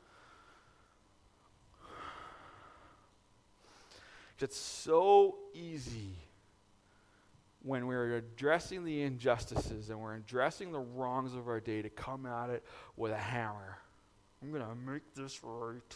It's 4.39 4.57
so 4.57 5.37
easy 5.53 6.15
when 7.61 7.85
we're 7.85 8.15
addressing 8.15 8.85
the 8.85 9.03
injustices 9.03 9.91
and 9.91 9.99
we're 9.99 10.15
addressing 10.15 10.71
the 10.71 10.79
wrongs 10.79 11.35
of 11.35 11.47
our 11.47 11.59
day 11.59 11.83
to 11.83 11.89
come 11.89 12.25
at 12.25 12.49
it 12.49 12.63
with 12.95 13.11
a 13.11 13.17
hammer. 13.17 13.77
I'm 14.41 14.51
going 14.51 14.63
to 14.63 14.75
make 14.75 15.13
this 15.13 15.43
right. 15.43 15.95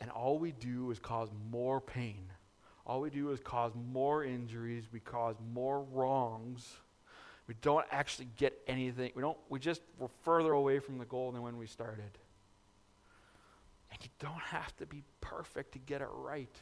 And 0.00 0.10
all 0.10 0.38
we 0.38 0.52
do 0.52 0.90
is 0.90 0.98
cause 0.98 1.28
more 1.50 1.80
pain. 1.80 2.24
All 2.86 3.00
we 3.00 3.10
do 3.10 3.30
is 3.30 3.40
cause 3.40 3.72
more 3.92 4.24
injuries. 4.24 4.84
We 4.92 5.00
cause 5.00 5.36
more 5.52 5.82
wrongs. 5.92 6.66
We 7.46 7.54
don't 7.60 7.84
actually 7.90 8.28
get 8.36 8.58
anything. 8.66 9.12
We 9.14 9.22
don't 9.22 9.38
we 9.48 9.58
just 9.58 9.82
we're 9.98 10.08
further 10.22 10.52
away 10.52 10.78
from 10.78 10.98
the 10.98 11.04
goal 11.04 11.32
than 11.32 11.42
when 11.42 11.56
we 11.56 11.66
started. 11.66 12.18
And 13.92 13.98
you 14.02 14.10
don't 14.18 14.40
have 14.40 14.74
to 14.76 14.86
be 14.86 15.02
perfect 15.20 15.72
to 15.72 15.78
get 15.78 16.00
it 16.00 16.08
right. 16.12 16.54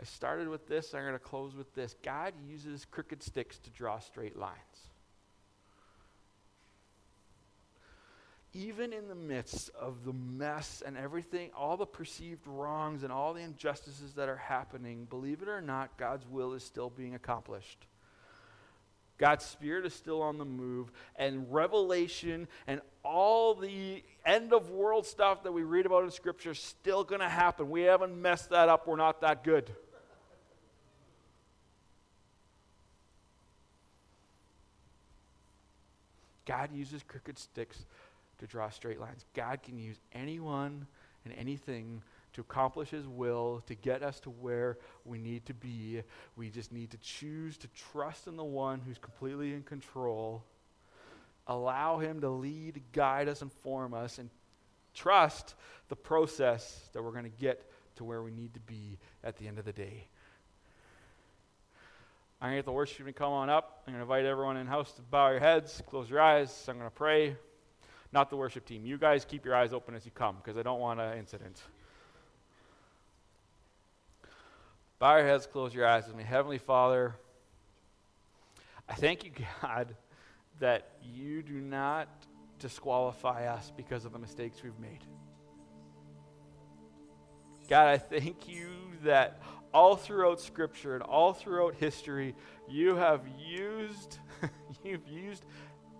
I 0.00 0.04
started 0.04 0.48
with 0.48 0.68
this, 0.68 0.94
I'm 0.94 1.02
going 1.02 1.12
to 1.12 1.18
close 1.18 1.56
with 1.56 1.74
this. 1.74 1.96
God 2.04 2.32
uses 2.48 2.84
crooked 2.84 3.22
sticks 3.22 3.58
to 3.58 3.70
draw 3.70 3.98
straight 3.98 4.36
lines. 4.38 4.54
Even 8.58 8.92
in 8.92 9.06
the 9.06 9.14
midst 9.14 9.70
of 9.80 10.04
the 10.04 10.12
mess 10.12 10.82
and 10.84 10.96
everything, 10.96 11.50
all 11.56 11.76
the 11.76 11.86
perceived 11.86 12.44
wrongs 12.44 13.04
and 13.04 13.12
all 13.12 13.32
the 13.32 13.40
injustices 13.40 14.14
that 14.14 14.28
are 14.28 14.36
happening, 14.36 15.06
believe 15.08 15.42
it 15.42 15.48
or 15.48 15.60
not, 15.60 15.96
God's 15.96 16.26
will 16.26 16.54
is 16.54 16.64
still 16.64 16.90
being 16.90 17.14
accomplished. 17.14 17.86
God's 19.16 19.44
Spirit 19.44 19.86
is 19.86 19.94
still 19.94 20.22
on 20.22 20.38
the 20.38 20.44
move, 20.44 20.90
and 21.14 21.52
revelation 21.52 22.48
and 22.66 22.80
all 23.04 23.54
the 23.54 24.02
end 24.26 24.52
of 24.52 24.70
world 24.70 25.06
stuff 25.06 25.44
that 25.44 25.52
we 25.52 25.62
read 25.62 25.86
about 25.86 26.02
in 26.02 26.10
Scripture 26.10 26.50
is 26.50 26.58
still 26.58 27.04
going 27.04 27.20
to 27.20 27.28
happen. 27.28 27.70
We 27.70 27.82
haven't 27.82 28.20
messed 28.20 28.50
that 28.50 28.68
up. 28.68 28.88
We're 28.88 28.96
not 28.96 29.20
that 29.20 29.44
good. 29.44 29.70
God 36.44 36.70
uses 36.72 37.04
crooked 37.04 37.38
sticks 37.38 37.84
to 38.38 38.46
draw 38.46 38.68
straight 38.70 39.00
lines. 39.00 39.24
God 39.34 39.62
can 39.62 39.78
use 39.78 39.98
anyone 40.12 40.86
and 41.24 41.34
anything 41.38 42.02
to 42.34 42.40
accomplish 42.40 42.90
His 42.90 43.06
will, 43.06 43.62
to 43.66 43.74
get 43.74 44.02
us 44.02 44.20
to 44.20 44.30
where 44.30 44.78
we 45.04 45.18
need 45.18 45.46
to 45.46 45.54
be. 45.54 46.02
We 46.36 46.50
just 46.50 46.72
need 46.72 46.90
to 46.90 46.98
choose 46.98 47.56
to 47.58 47.68
trust 47.92 48.26
in 48.26 48.36
the 48.36 48.44
one 48.44 48.80
who's 48.80 48.98
completely 48.98 49.54
in 49.54 49.62
control, 49.62 50.44
allow 51.46 51.98
Him 51.98 52.20
to 52.20 52.28
lead, 52.28 52.82
guide 52.92 53.28
us, 53.28 53.42
inform 53.42 53.94
us, 53.94 54.18
and 54.18 54.30
trust 54.94 55.54
the 55.88 55.96
process 55.96 56.88
that 56.92 57.02
we're 57.02 57.12
going 57.12 57.24
to 57.24 57.40
get 57.40 57.70
to 57.96 58.04
where 58.04 58.22
we 58.22 58.30
need 58.30 58.54
to 58.54 58.60
be 58.60 58.98
at 59.24 59.36
the 59.38 59.48
end 59.48 59.58
of 59.58 59.64
the 59.64 59.72
day. 59.72 60.06
I'm 62.40 62.50
going 62.50 62.54
to 62.54 62.58
get 62.58 62.66
the 62.66 62.72
worship 62.72 62.98
team 62.98 63.06
to 63.06 63.12
come 63.12 63.32
on 63.32 63.50
up. 63.50 63.82
I'm 63.86 63.94
going 63.94 63.98
to 63.98 64.02
invite 64.02 64.24
everyone 64.24 64.56
in 64.58 64.68
house 64.68 64.92
to 64.92 65.02
bow 65.02 65.30
your 65.30 65.40
heads, 65.40 65.82
close 65.88 66.08
your 66.08 66.20
eyes. 66.20 66.66
I'm 66.68 66.78
going 66.78 66.88
to 66.88 66.94
pray 66.94 67.34
not 68.12 68.30
the 68.30 68.36
worship 68.36 68.64
team. 68.64 68.84
You 68.84 68.98
guys 68.98 69.24
keep 69.24 69.44
your 69.44 69.54
eyes 69.54 69.72
open 69.72 69.94
as 69.94 70.04
you 70.04 70.12
come 70.12 70.36
because 70.36 70.56
I 70.56 70.62
don't 70.62 70.80
want 70.80 71.00
an 71.00 71.18
incident. 71.18 71.60
Bow 74.98 75.16
your 75.16 75.26
heads, 75.26 75.46
close 75.46 75.74
your 75.74 75.86
eyes 75.86 76.06
with 76.06 76.16
me. 76.16 76.24
Heavenly 76.24 76.58
Father, 76.58 77.14
I 78.88 78.94
thank 78.94 79.24
you, 79.24 79.30
God, 79.62 79.94
that 80.60 80.90
you 81.02 81.42
do 81.42 81.60
not 81.60 82.08
disqualify 82.58 83.46
us 83.46 83.72
because 83.76 84.04
of 84.04 84.12
the 84.12 84.18
mistakes 84.18 84.62
we've 84.62 84.78
made. 84.80 85.04
God, 87.68 87.86
I 87.88 87.98
thank 87.98 88.48
you 88.48 88.70
that 89.04 89.40
all 89.72 89.94
throughout 89.94 90.40
Scripture 90.40 90.94
and 90.94 91.02
all 91.02 91.32
throughout 91.32 91.74
history, 91.74 92.34
you 92.68 92.96
have 92.96 93.20
used, 93.38 94.18
you've 94.84 95.06
used 95.06 95.44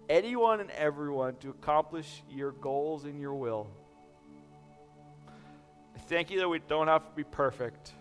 anyone 0.09 0.61
and 0.61 0.71
everyone 0.71 1.37
to 1.37 1.51
accomplish 1.51 2.23
your 2.31 2.53
goals 2.53 3.05
and 3.05 3.21
your 3.21 3.35
will. 3.35 3.69
Thank 6.09 6.31
you 6.31 6.39
that 6.41 6.49
we 6.49 6.61
don't 6.61 6.89
have 6.89 7.07
to 7.09 7.15
be 7.15 7.25
perfect, 7.25 7.93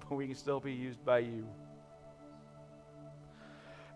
but 0.00 0.14
we 0.14 0.26
can 0.26 0.36
still 0.36 0.60
be 0.60 0.72
used 0.72 1.04
by 1.04 1.18
you. 1.18 1.46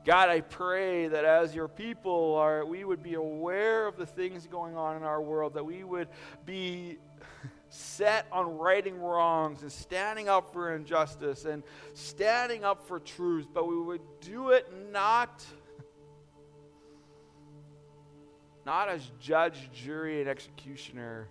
God, 0.04 0.30
I 0.30 0.40
pray 0.40 1.08
that 1.08 1.24
as 1.24 1.54
your 1.54 1.68
people 1.68 2.34
are, 2.36 2.64
we 2.64 2.84
would 2.84 3.02
be 3.02 3.14
aware 3.14 3.86
of 3.86 3.96
the 3.96 4.06
things 4.06 4.46
going 4.46 4.76
on 4.76 4.96
in 4.96 5.02
our 5.02 5.20
world, 5.20 5.54
that 5.54 5.64
we 5.64 5.84
would 5.84 6.08
be 6.46 6.98
set 7.68 8.26
on 8.32 8.58
righting 8.58 8.98
wrongs 8.98 9.62
and 9.62 9.70
standing 9.70 10.28
up 10.28 10.52
for 10.52 10.74
injustice 10.74 11.44
and 11.44 11.62
standing 11.92 12.64
up 12.64 12.86
for 12.86 12.98
truth, 12.98 13.46
but 13.52 13.68
we 13.68 13.78
would 13.78 14.00
do 14.20 14.50
it 14.50 14.66
not 14.90 15.44
not 18.70 18.88
as 18.88 19.10
judge, 19.18 19.68
jury, 19.72 20.20
and 20.20 20.30
executioner, 20.30 21.28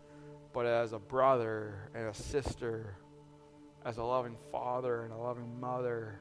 but 0.51 0.65
as 0.65 0.91
a 0.91 0.99
brother 0.99 1.89
and 1.95 2.09
a 2.09 2.13
sister, 2.13 2.97
as 3.85 3.95
a 3.95 4.03
loving 4.03 4.35
father 4.51 5.03
and 5.05 5.13
a 5.13 5.15
loving 5.15 5.57
mother. 5.57 6.19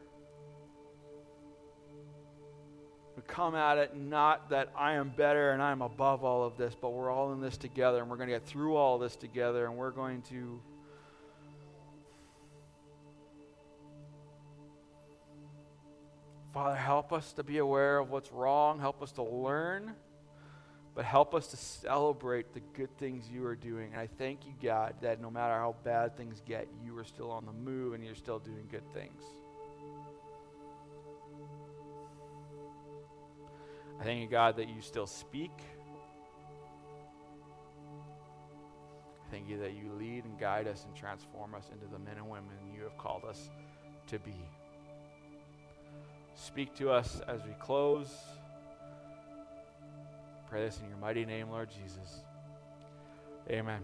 We 3.16 3.22
come 3.26 3.56
at 3.56 3.78
it 3.78 3.96
not 3.96 4.50
that 4.50 4.72
I 4.78 4.92
am 4.92 5.08
better 5.08 5.50
and 5.50 5.60
I'm 5.60 5.82
above 5.82 6.22
all 6.22 6.44
of 6.44 6.56
this, 6.56 6.76
but 6.80 6.90
we're 6.90 7.10
all 7.10 7.32
in 7.32 7.40
this 7.40 7.56
together 7.56 8.00
and 8.00 8.08
we're 8.08 8.16
going 8.16 8.28
to 8.28 8.36
get 8.36 8.46
through 8.46 8.76
all 8.76 8.96
this 9.00 9.16
together 9.16 9.66
and 9.66 9.74
we're 9.74 9.90
going 9.90 10.22
to 10.30 10.62
Father, 16.54 16.76
help 16.76 17.12
us 17.12 17.32
to 17.32 17.42
be 17.42 17.58
aware 17.58 17.98
of 17.98 18.08
what's 18.08 18.30
wrong. 18.30 18.78
Help 18.78 19.02
us 19.02 19.10
to 19.12 19.24
learn, 19.24 19.96
but 20.98 21.04
help 21.04 21.32
us 21.32 21.46
to 21.46 21.56
celebrate 21.56 22.52
the 22.54 22.60
good 22.74 22.90
things 22.98 23.28
you 23.30 23.46
are 23.46 23.54
doing. 23.54 23.92
And 23.92 24.00
I 24.00 24.08
thank 24.18 24.44
you, 24.44 24.52
God, 24.60 24.96
that 25.00 25.20
no 25.20 25.30
matter 25.30 25.54
how 25.54 25.76
bad 25.84 26.16
things 26.16 26.42
get, 26.44 26.66
you 26.84 26.98
are 26.98 27.04
still 27.04 27.30
on 27.30 27.46
the 27.46 27.52
move 27.52 27.92
and 27.92 28.04
you're 28.04 28.16
still 28.16 28.40
doing 28.40 28.66
good 28.68 28.82
things. 28.92 29.22
I 34.00 34.02
thank 34.02 34.20
you, 34.20 34.26
God, 34.26 34.56
that 34.56 34.68
you 34.68 34.80
still 34.80 35.06
speak. 35.06 35.52
I 39.24 39.30
thank 39.30 39.48
you 39.48 39.58
that 39.58 39.74
you 39.74 39.92
lead 39.92 40.24
and 40.24 40.36
guide 40.36 40.66
us 40.66 40.84
and 40.84 40.96
transform 40.96 41.54
us 41.54 41.70
into 41.72 41.86
the 41.86 42.00
men 42.00 42.16
and 42.16 42.28
women 42.28 42.56
you 42.74 42.82
have 42.82 42.98
called 42.98 43.24
us 43.24 43.50
to 44.08 44.18
be. 44.18 44.34
Speak 46.34 46.74
to 46.78 46.90
us 46.90 47.20
as 47.28 47.44
we 47.44 47.52
close. 47.60 48.08
Pray 50.50 50.64
this 50.64 50.80
in 50.82 50.88
your 50.88 50.98
mighty 50.98 51.26
name, 51.26 51.50
Lord 51.50 51.68
Jesus. 51.70 52.22
Amen. 53.50 53.82